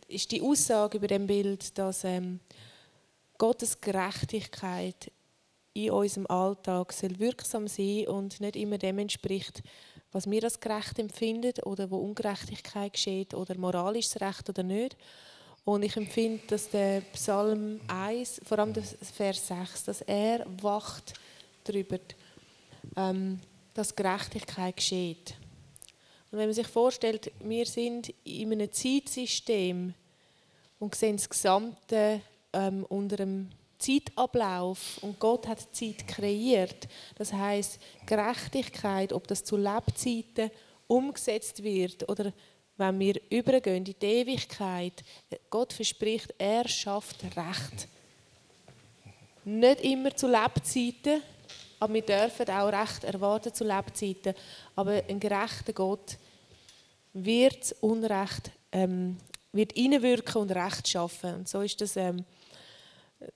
ist 0.08 0.30
die 0.30 0.40
Aussage 0.40 0.98
über 0.98 1.06
dem 1.06 1.26
Bild, 1.26 1.76
dass 1.76 2.04
ähm, 2.04 2.40
Gottes 3.36 3.80
Gerechtigkeit 3.80 5.10
in 5.74 5.90
unserem 5.90 6.26
Alltag 6.26 6.92
soll 6.92 7.18
wirksam 7.18 7.68
sein 7.68 8.08
und 8.08 8.40
nicht 8.40 8.56
immer 8.56 8.78
dem 8.78 8.98
entspricht, 8.98 9.62
was 10.12 10.28
wir 10.28 10.42
als 10.42 10.60
gerecht 10.60 10.98
empfinden 10.98 11.52
oder 11.64 11.90
wo 11.90 11.98
Ungerechtigkeit 11.98 12.94
geschieht 12.94 13.34
oder 13.34 13.56
moralisches 13.56 14.20
Recht 14.20 14.48
oder 14.48 14.62
nicht. 14.62 14.96
Und 15.64 15.82
ich 15.82 15.96
empfinde, 15.96 16.40
dass 16.46 16.70
der 16.70 17.02
Psalm 17.12 17.80
1, 17.88 18.40
vor 18.42 18.58
allem 18.58 18.72
der 18.72 18.82
Vers 18.82 19.46
6, 19.48 19.84
dass 19.84 20.00
er 20.00 20.46
wacht 20.62 21.12
darüber, 21.64 21.98
ähm, 22.98 23.38
dass 23.74 23.94
Gerechtigkeit 23.94 24.76
geschieht. 24.76 25.34
Und 26.30 26.38
wenn 26.38 26.46
man 26.48 26.54
sich 26.54 26.66
vorstellt, 26.66 27.32
wir 27.40 27.64
sind 27.64 28.12
in 28.24 28.52
einem 28.52 28.70
Zeitsystem 28.70 29.94
und 30.78 30.94
sehen 30.94 31.16
das 31.16 31.28
Gesamte 31.28 32.20
ähm, 32.52 32.84
unter 32.88 33.20
einem 33.20 33.50
Zeitablauf 33.78 34.98
und 35.02 35.20
Gott 35.20 35.46
hat 35.46 35.74
Zeit 35.74 36.06
kreiert. 36.08 36.88
Das 37.16 37.32
heißt 37.32 37.78
Gerechtigkeit, 38.04 39.12
ob 39.12 39.28
das 39.28 39.44
zu 39.44 39.56
Lebzeiten 39.56 40.50
umgesetzt 40.88 41.62
wird 41.62 42.08
oder 42.08 42.32
wenn 42.76 42.98
wir 42.98 43.20
übergehen 43.30 43.76
in 43.76 43.84
die 43.84 44.06
Ewigkeit. 44.06 45.04
Gott 45.50 45.72
verspricht, 45.72 46.34
er 46.38 46.66
schafft 46.68 47.24
Recht. 47.24 47.88
Nicht 49.44 49.80
immer 49.80 50.14
zu 50.14 50.28
Lebzeiten, 50.28 51.22
aber 51.78 51.94
wir 51.94 52.02
dürfen 52.02 52.48
auch 52.50 52.72
Recht 52.72 53.04
erwarten 53.04 53.54
zu 53.54 53.64
Lebzeiten. 53.64 54.34
Aber 54.76 55.02
ein 55.08 55.20
gerechter 55.20 55.72
Gott 55.72 56.16
wird 57.12 57.74
Unrecht 57.80 58.50
ähm, 58.72 59.16
wird 59.52 59.76
einwirken 59.76 60.42
und 60.42 60.50
Recht 60.50 60.88
schaffen. 60.88 61.34
Und 61.34 61.48
so 61.48 61.60
ist 61.62 61.80
das 61.80 61.96
ähm, 61.96 62.24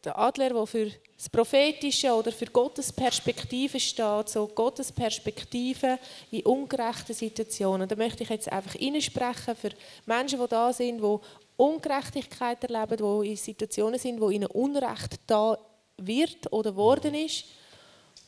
der 0.04 0.16
Adler, 0.16 0.50
der 0.50 0.66
für 0.66 0.90
das 1.16 1.28
Prophetische 1.28 2.12
oder 2.12 2.30
für 2.30 2.46
Gottes 2.46 2.92
Perspektive 2.92 3.80
steht, 3.80 4.28
so 4.28 4.46
Gottes 4.46 4.92
Perspektive 4.92 5.98
in 6.30 6.46
ungerechten 6.46 7.14
Situationen. 7.14 7.88
Da 7.88 7.96
möchte 7.96 8.22
ich 8.22 8.28
jetzt 8.28 8.50
einfach 8.50 8.74
sprechen 8.74 9.56
für 9.56 9.70
Menschen, 10.06 10.38
die 10.38 10.48
da 10.48 10.72
sind, 10.72 11.00
die 11.02 11.18
Ungerechtigkeit 11.56 12.62
erleben, 12.62 13.22
die 13.22 13.30
in 13.30 13.36
Situationen 13.36 13.98
sind, 13.98 14.20
wo 14.20 14.30
ihnen 14.30 14.46
Unrecht 14.46 15.18
da 15.26 15.58
wird 15.96 16.52
oder 16.52 16.76
worden 16.76 17.14
ist. 17.14 17.44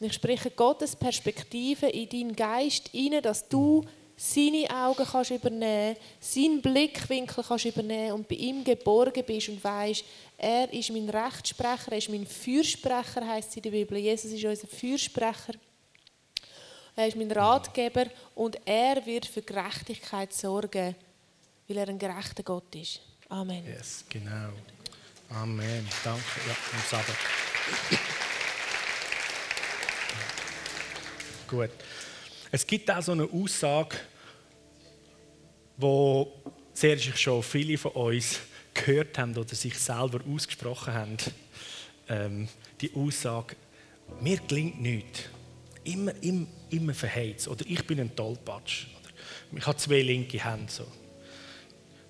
Und 0.04 0.10
ich 0.10 0.16
spreche 0.16 0.50
Gottes 0.50 0.94
Perspektive 0.94 1.86
in 1.86 2.06
deinen 2.06 2.36
Geist 2.36 2.88
hinein, 2.88 3.22
dass 3.22 3.48
du 3.48 3.82
seine 4.18 4.68
Augen 4.68 5.02
kannst 5.02 5.30
übernehmen, 5.30 5.96
seinen 6.20 6.60
Blickwinkel 6.60 7.42
kannst 7.42 7.64
übernehmen 7.64 8.12
und 8.12 8.28
bei 8.28 8.34
ihm 8.34 8.62
geborgen 8.62 9.24
bist 9.24 9.48
und 9.48 9.64
weißt, 9.64 10.04
er 10.36 10.70
ist 10.70 10.90
mein 10.90 11.08
Rechtsprecher, 11.08 11.92
er 11.92 11.96
ist 11.96 12.10
mein 12.10 12.26
Fürsprecher, 12.26 13.26
heißt 13.26 13.48
es 13.48 13.56
in 13.56 13.62
der 13.62 13.70
Bibel. 13.70 13.96
Jesus 13.96 14.30
ist 14.30 14.44
unser 14.44 14.66
Fürsprecher. 14.66 15.54
Er 16.96 17.08
ist 17.08 17.16
mein 17.16 17.32
Ratgeber 17.32 18.04
und 18.34 18.58
er 18.66 19.06
wird 19.06 19.24
für 19.24 19.40
Gerechtigkeit 19.40 20.34
sorgen, 20.34 20.94
weil 21.66 21.78
er 21.78 21.88
ein 21.88 21.98
gerechter 21.98 22.42
Gott 22.42 22.74
ist. 22.74 23.00
Amen. 23.30 23.64
Yes, 23.64 24.04
genau. 24.10 24.50
Amen. 25.30 25.88
Danke. 26.04 26.22
Ja, 26.46 26.54
am 26.74 26.82
Sabbat. 26.90 28.23
Gut. 31.48 31.70
Es 32.50 32.66
gibt 32.66 32.90
auch 32.90 33.02
so 33.02 33.12
eine 33.12 33.24
Aussage, 33.24 33.96
wo 35.76 36.32
sehr 36.72 36.98
schon 36.98 37.42
viele 37.42 37.76
von 37.76 37.92
uns 37.92 38.40
gehört 38.72 39.18
haben 39.18 39.36
oder 39.36 39.54
sich 39.54 39.78
selber 39.78 40.20
ausgesprochen 40.28 40.94
haben. 40.94 41.16
Ähm, 42.08 42.48
die 42.80 42.92
Aussage, 42.94 43.56
mir 44.20 44.38
gelingt 44.38 44.80
nichts. 44.80 45.22
Immer, 45.84 46.14
immer, 46.22 46.46
immer 46.70 46.94
verheizt. 46.94 47.48
Oder 47.48 47.64
ich 47.66 47.84
bin 47.86 48.00
ein 48.00 48.14
Tollpatsch. 48.14 48.86
Ich 49.54 49.66
habe 49.66 49.76
zwei 49.76 50.02
linke 50.02 50.42
Hände. 50.42 50.70
So. 50.70 50.86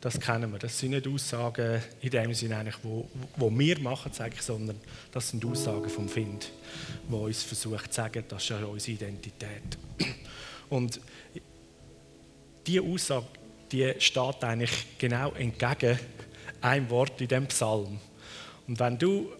Das 0.04 0.20
kennen 0.20 0.52
wir. 0.52 0.58
Das 0.58 0.78
sind 0.78 0.90
nicht 0.90 1.08
Aussagen 1.08 1.80
in 2.02 2.10
dem 2.10 2.34
Sinne, 2.34 2.58
eigentlich, 2.58 2.76
wo, 2.82 3.08
wo 3.38 3.50
wir 3.50 3.78
machen, 3.78 4.12
sage 4.12 4.34
ich, 4.34 4.42
sondern 4.42 4.78
das 5.10 5.30
sind 5.30 5.42
Aussagen 5.46 5.88
vom 5.88 6.10
Find, 6.10 6.50
wo 7.08 7.24
uns 7.24 7.42
versucht 7.42 7.90
zu 7.90 8.02
sagen, 8.02 8.22
das 8.28 8.42
ist 8.42 8.50
ja 8.50 8.62
unsere 8.66 8.92
Identität. 8.96 9.78
Und 10.68 11.00
diese 12.66 12.82
Aussage, 12.82 13.24
die 13.72 13.94
steht 13.98 14.44
eigentlich 14.44 14.98
genau 14.98 15.32
entgegen 15.32 15.98
einem 16.60 16.90
Wort 16.90 17.18
in 17.22 17.28
dem 17.28 17.46
Psalm. 17.46 17.98
Und 18.68 18.78
wenn 18.78 18.98
du 18.98 19.32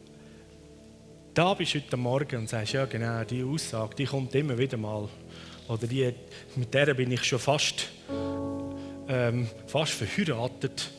da 1.35 1.53
bist 1.53 1.75
heute 1.75 1.99
Morgen 1.99 2.39
und 2.39 2.49
sagst, 2.49 2.73
ja 2.73 2.87
genau, 2.87 3.23
die 3.25 3.45
Aussage, 3.45 3.97
die 3.97 4.07
kommt 4.07 4.35
immer 4.35 4.57
wieder 4.57 4.79
mal, 4.79 5.11
oder 5.69 5.87
die, 5.87 6.11
mit 6.57 6.73
der 6.73 6.95
bin 6.95 7.13
ich 7.13 7.23
schon 7.23 7.39
fast 7.39 7.91
ähm, 9.09 9.49
fast 9.67 9.93
verheiratet. 9.93 10.91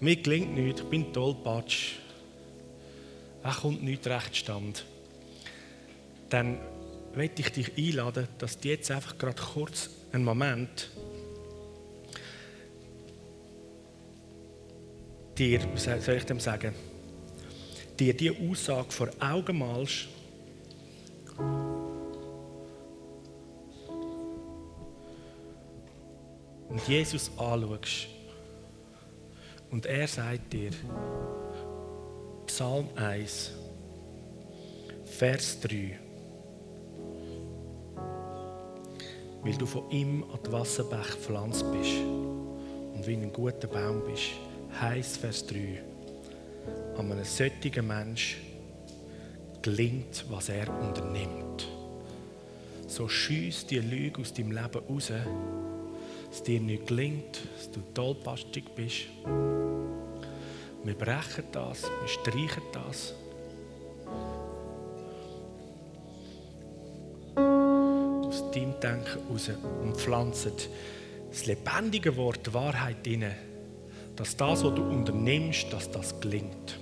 Mir 0.00 0.16
gelingt 0.16 0.54
nichts, 0.54 0.80
ich 0.80 0.86
bin 0.88 1.12
tollpatsch. 1.12 1.96
Es 3.42 3.56
kommt 3.56 3.82
nicht 3.82 4.06
recht 4.06 4.36
stand. 4.36 4.84
Dann 6.28 6.58
möchte 7.14 7.42
ich 7.42 7.52
dich 7.52 7.76
einladen, 7.76 8.28
dass 8.38 8.58
du 8.58 8.68
jetzt 8.68 8.90
einfach 8.90 9.18
gerade 9.18 9.40
kurz 9.40 9.90
einen 10.12 10.24
Moment 10.24 10.90
dir, 15.36 15.60
soll 15.74 16.16
ich 16.16 16.24
dem 16.24 16.38
sagen, 16.38 16.74
dir 17.98 18.14
diese 18.14 18.36
Aussage 18.38 18.90
vor 18.90 19.08
Augen 19.20 19.58
malst 19.58 20.08
und 26.70 26.86
Jesus 26.88 27.30
anschaust 27.36 28.06
und 29.70 29.86
er 29.86 30.06
sagt 30.06 30.52
dir, 30.52 30.70
Psalm 32.46 32.88
1, 32.96 33.52
Vers 35.04 35.60
3, 35.60 35.98
weil 39.42 39.56
du 39.56 39.66
von 39.66 39.90
ihm 39.90 40.24
an 40.24 40.38
die 40.46 40.52
Wasserbach 40.52 41.10
gepflanzt 41.10 41.64
bist 41.72 41.98
und 42.94 43.06
wie 43.06 43.14
ein 43.14 43.32
guter 43.32 43.68
Baum 43.68 44.02
bist, 44.06 44.30
heißt 44.80 45.18
Vers 45.18 45.46
3, 45.46 45.82
an 46.96 47.10
einem 47.10 47.24
solchen 47.24 47.86
Mensch 47.86 48.38
gelingt, 49.62 50.24
was 50.28 50.48
er 50.48 50.68
unternimmt. 50.80 51.68
so 52.86 53.08
schieß 53.08 53.66
die 53.66 53.78
Lüge 53.78 54.20
aus 54.20 54.34
deinem 54.34 54.52
Leben 54.52 54.82
raus, 54.88 55.12
dass 56.30 56.42
dir 56.44 56.60
nicht 56.60 56.86
gelingt, 56.86 57.40
dass 57.56 57.70
du 57.70 57.80
tollpastig 57.92 58.64
bist. 58.74 59.06
Wir 60.84 60.94
brechen 60.94 61.44
das, 61.52 61.82
wir 61.82 62.08
streichen 62.08 62.62
das. 62.72 63.14
Aus 67.36 68.50
deinem 68.52 68.78
Denken 68.80 69.18
raus 69.28 69.50
und 69.82 69.96
pflanzen 69.96 70.52
das 71.30 71.46
lebendige 71.46 72.16
Wort 72.16 72.52
Wahrheit 72.54 73.06
inne, 73.06 73.34
dass 74.16 74.36
das, 74.36 74.64
was 74.64 74.74
du 74.74 74.82
unternimmst, 74.82 75.72
dass 75.72 75.90
das 75.90 76.18
gelingt. 76.20 76.78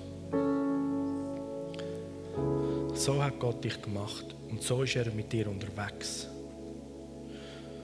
So 2.94 3.22
hat 3.22 3.38
Gott 3.38 3.62
dich 3.62 3.80
gemacht 3.80 4.34
und 4.50 4.62
so 4.62 4.82
ist 4.82 4.96
er 4.96 5.10
mit 5.12 5.32
dir 5.32 5.48
unterwegs. 5.48 6.28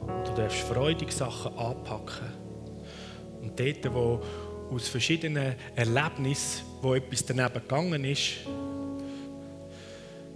Und 0.06 0.28
du 0.28 0.34
darfst 0.34 0.60
freudig 0.60 1.12
Sachen 1.12 1.56
anpacken. 1.56 2.28
Und 3.42 3.58
dort, 3.58 3.94
wo 3.94 4.20
aus 4.70 4.88
verschiedenen 4.88 5.54
Erlebnissen, 5.74 6.64
wo 6.80 6.94
etwas 6.94 7.24
daneben 7.24 7.54
gegangen 7.54 8.04
ist, 8.04 8.38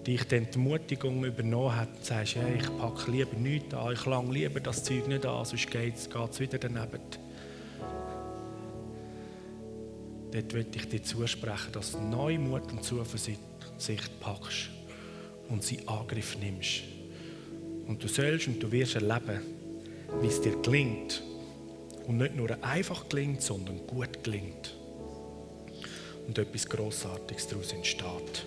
dich 0.07 0.25
die 0.25 0.37
Ermutigung 0.37 1.25
übernommen 1.25 1.77
hat 1.77 1.89
und 1.97 2.05
sagst, 2.05 2.35
ja, 2.37 2.43
ich 2.49 2.65
packe 2.79 3.11
lieber 3.11 3.37
nichts 3.37 3.75
an, 3.75 3.93
ich 3.93 4.07
lange 4.07 4.33
lieber 4.33 4.61
das 4.61 4.83
Zeug 4.85 5.07
nicht 5.07 5.27
an, 5.27 5.45
sonst 5.45 5.71
geht 5.71 5.95
es 5.97 6.41
wieder 6.41 6.59
daneben. 6.59 7.01
Dort 10.31 10.55
will 10.55 10.67
ich 10.75 10.89
dir 10.89 11.03
zusprechen, 11.03 11.73
dass 11.73 11.93
du 11.93 12.01
Neumut 12.01 12.71
und 12.71 12.85
Zuversicht 12.85 13.41
packst 14.21 14.71
und 15.49 15.63
sie 15.63 15.81
Angriff 15.87 16.39
nimmst. 16.39 16.83
Und 17.87 18.03
du 18.03 18.09
sollst 18.09 18.47
und 18.49 18.63
du 18.63 18.71
wirst 18.71 18.95
erleben, 18.95 19.41
wie 20.21 20.27
es 20.27 20.41
dir 20.41 20.57
gelingt. 20.63 21.23
Und 22.07 22.19
nicht 22.19 22.35
nur 22.35 22.51
einfach 22.63 23.09
gelingt, 23.09 23.43
sondern 23.43 23.87
gut 23.87 24.25
gelingt. 24.25 24.75
Und 26.27 26.39
etwas 26.39 26.69
Grossartiges 26.69 27.49
daraus 27.49 27.73
entsteht. 27.73 28.47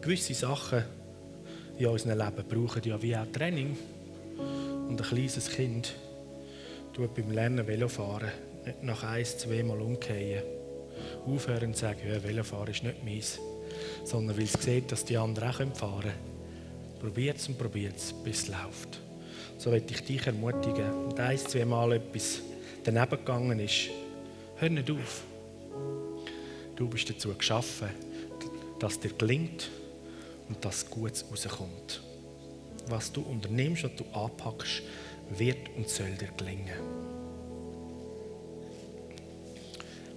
Gewisse 0.00 0.34
Sachen 0.34 0.84
in 1.78 1.86
unserem 1.86 2.18
Leben 2.18 2.48
brauchen 2.48 2.82
ja 2.84 3.00
wie 3.02 3.16
auch 3.16 3.26
Training. 3.32 3.76
Und 4.88 5.00
ein 5.00 5.06
kleines 5.06 5.48
Kind 5.50 5.94
tut 6.92 7.14
beim 7.14 7.30
Lernen 7.30 7.66
Velofahren 7.66 8.30
nicht 8.64 8.82
nach 8.82 9.02
ein, 9.04 9.24
zweimal 9.24 9.80
umkehren 9.80 10.42
aufhören 11.26 11.68
und 11.68 11.76
sagen, 11.76 12.00
ja, 12.06 12.22
Velofahren 12.22 12.68
ist 12.68 12.82
nicht 12.82 13.04
meins, 13.04 13.38
sondern 14.04 14.36
weil 14.36 14.44
es 14.44 14.52
sieht, 14.52 14.90
dass 14.92 15.04
die 15.04 15.16
anderen 15.16 15.72
auch 15.72 15.76
fahren 15.76 16.02
können. 16.02 16.30
Probiert 17.00 17.38
es 17.38 17.48
und 17.48 17.58
probiert 17.58 17.96
es, 17.96 18.12
bis 18.12 18.42
es 18.42 18.48
läuft. 18.48 19.00
So 19.58 19.70
möchte 19.70 19.94
ich 19.94 20.02
dich 20.02 20.26
ermutigen. 20.26 20.90
Und 20.90 21.18
ein, 21.18 21.38
zwei 21.38 21.64
Mal 21.64 21.92
etwas 21.92 22.40
daneben 22.84 23.10
gegangen 23.10 23.58
ist, 23.58 23.90
hör 24.56 24.68
nicht 24.68 24.90
auf. 24.90 25.22
Du 26.76 26.88
bist 26.88 27.10
dazu 27.10 27.34
geschaffen, 27.34 27.88
dass 28.78 28.98
dir 28.98 29.10
gelingt 29.10 29.70
und 30.48 30.64
dass 30.64 30.88
Gutes 30.88 31.24
rauskommt. 31.30 32.02
Was 32.88 33.12
du 33.12 33.20
unternimmst 33.20 33.84
und 33.84 34.00
du 34.00 34.04
anpackst, 34.12 34.82
wird 35.36 35.68
und 35.76 35.88
soll 35.88 36.10
dir 36.12 36.30
gelingen. 36.36 36.80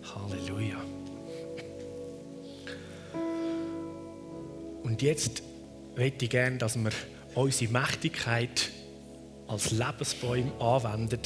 Halleluja. 0.03 0.92
Und 4.93 5.01
jetzt 5.01 5.41
möchte 5.97 6.25
ich 6.25 6.31
gerne, 6.31 6.59
dass 6.59 6.77
wir 6.77 6.91
unsere 7.33 7.71
Mächtigkeit 7.71 8.69
als 9.47 9.71
Lebensbäume 9.71 10.51
anwenden 10.59 11.19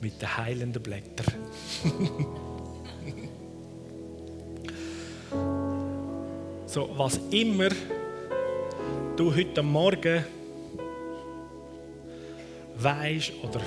mit 0.00 0.22
den 0.22 0.36
heilenden 0.36 0.80
Blättern. 0.80 1.34
so, 6.66 6.90
was 6.96 7.18
immer 7.32 7.70
du 9.16 9.34
heute 9.34 9.64
Morgen 9.64 10.24
weißt 12.76 13.32
oder 13.42 13.62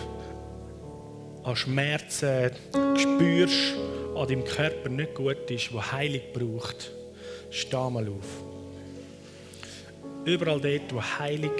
an 1.43 1.55
Schmerzen 1.57 2.51
spürst 2.95 3.73
an 4.15 4.29
deinem 4.29 4.45
Körper 4.45 4.87
nicht 4.87 5.13
gut 5.13 5.51
ist, 5.51 5.73
wo 5.73 5.81
Heilung 5.81 6.21
braucht, 6.33 6.89
steh 7.49 7.89
mal 7.89 8.07
auf. 8.07 8.54
Überall 10.25 10.59
dort, 10.59 10.93
wo 10.93 11.01
Heilung, 11.01 11.51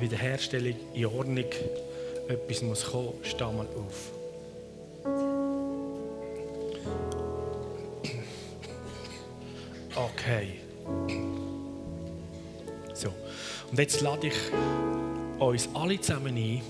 Wiederherstellung, 0.00 0.74
in 0.94 1.06
Ordnung 1.06 1.44
etwas 2.28 2.62
muss 2.62 2.84
kommen, 2.84 3.12
steh 3.22 3.44
mal 3.44 3.66
auf. 3.76 4.12
Okay. 9.94 10.60
So, 12.94 13.08
und 13.70 13.78
jetzt 13.78 14.00
lade 14.00 14.28
ich 14.28 14.34
uns 15.38 15.68
alle 15.74 16.00
zusammen 16.00 16.36
ein, 16.36 16.62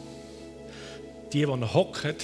die, 1.33 1.41
die 1.41 1.47
noch 1.47 1.75
hocken, 1.75 2.17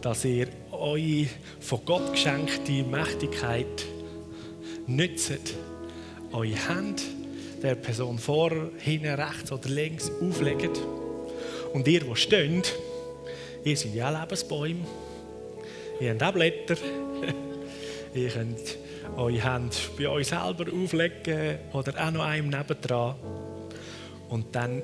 dass 0.00 0.24
ihr 0.24 0.48
eure 0.72 1.26
von 1.60 1.84
Gott 1.84 2.12
geschenkte 2.12 2.82
Mächtigkeit 2.82 3.84
nützt, 4.86 5.54
eure 6.32 6.68
Hände 6.68 7.02
der 7.62 7.74
Person 7.74 8.18
vor, 8.18 8.50
hinten, 8.78 9.14
rechts 9.14 9.52
oder 9.52 9.68
links 9.68 10.10
auflegt. 10.20 10.80
Und 11.72 11.86
ihr, 11.86 12.00
die 12.00 12.16
steht, 12.16 12.74
ihr 13.64 13.76
seid 13.76 13.94
ja 13.94 14.10
Lebensbäume, 14.10 14.80
ihr 16.00 16.10
habt 16.10 16.22
auch 16.22 16.32
Blätter, 16.32 16.76
ihr 18.14 18.28
könnt 18.28 18.78
eure 19.16 19.42
Hände 19.42 19.76
bei 19.96 20.08
euch 20.08 20.28
selber 20.28 20.72
auflegen 20.72 21.58
oder 21.72 21.92
auch 22.06 22.10
noch 22.10 22.24
einem 22.24 22.48
nebendran. 22.48 23.16
Und 24.28 24.54
dann 24.54 24.82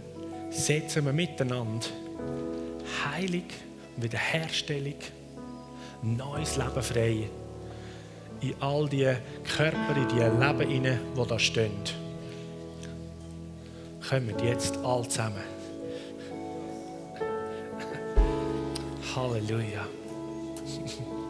setzen 0.51 1.05
wir 1.05 1.12
miteinander 1.12 1.86
Heilung, 3.05 3.44
Wiederherstellung, 3.97 4.94
neues 6.03 6.57
Leben 6.57 6.82
frei. 6.82 7.28
In 8.41 8.55
all 8.61 8.89
die 8.89 9.16
Körper, 9.57 9.97
in 9.97 10.09
die 10.09 10.16
Leben 10.16 10.61
hinein, 10.68 11.01
die 11.16 11.26
da 11.26 11.39
stehen. 11.39 11.72
Kommen 14.09 14.34
jetzt 14.45 14.76
alle 14.78 15.09
zusammen. 15.09 15.43
Halleluja. 19.16 19.87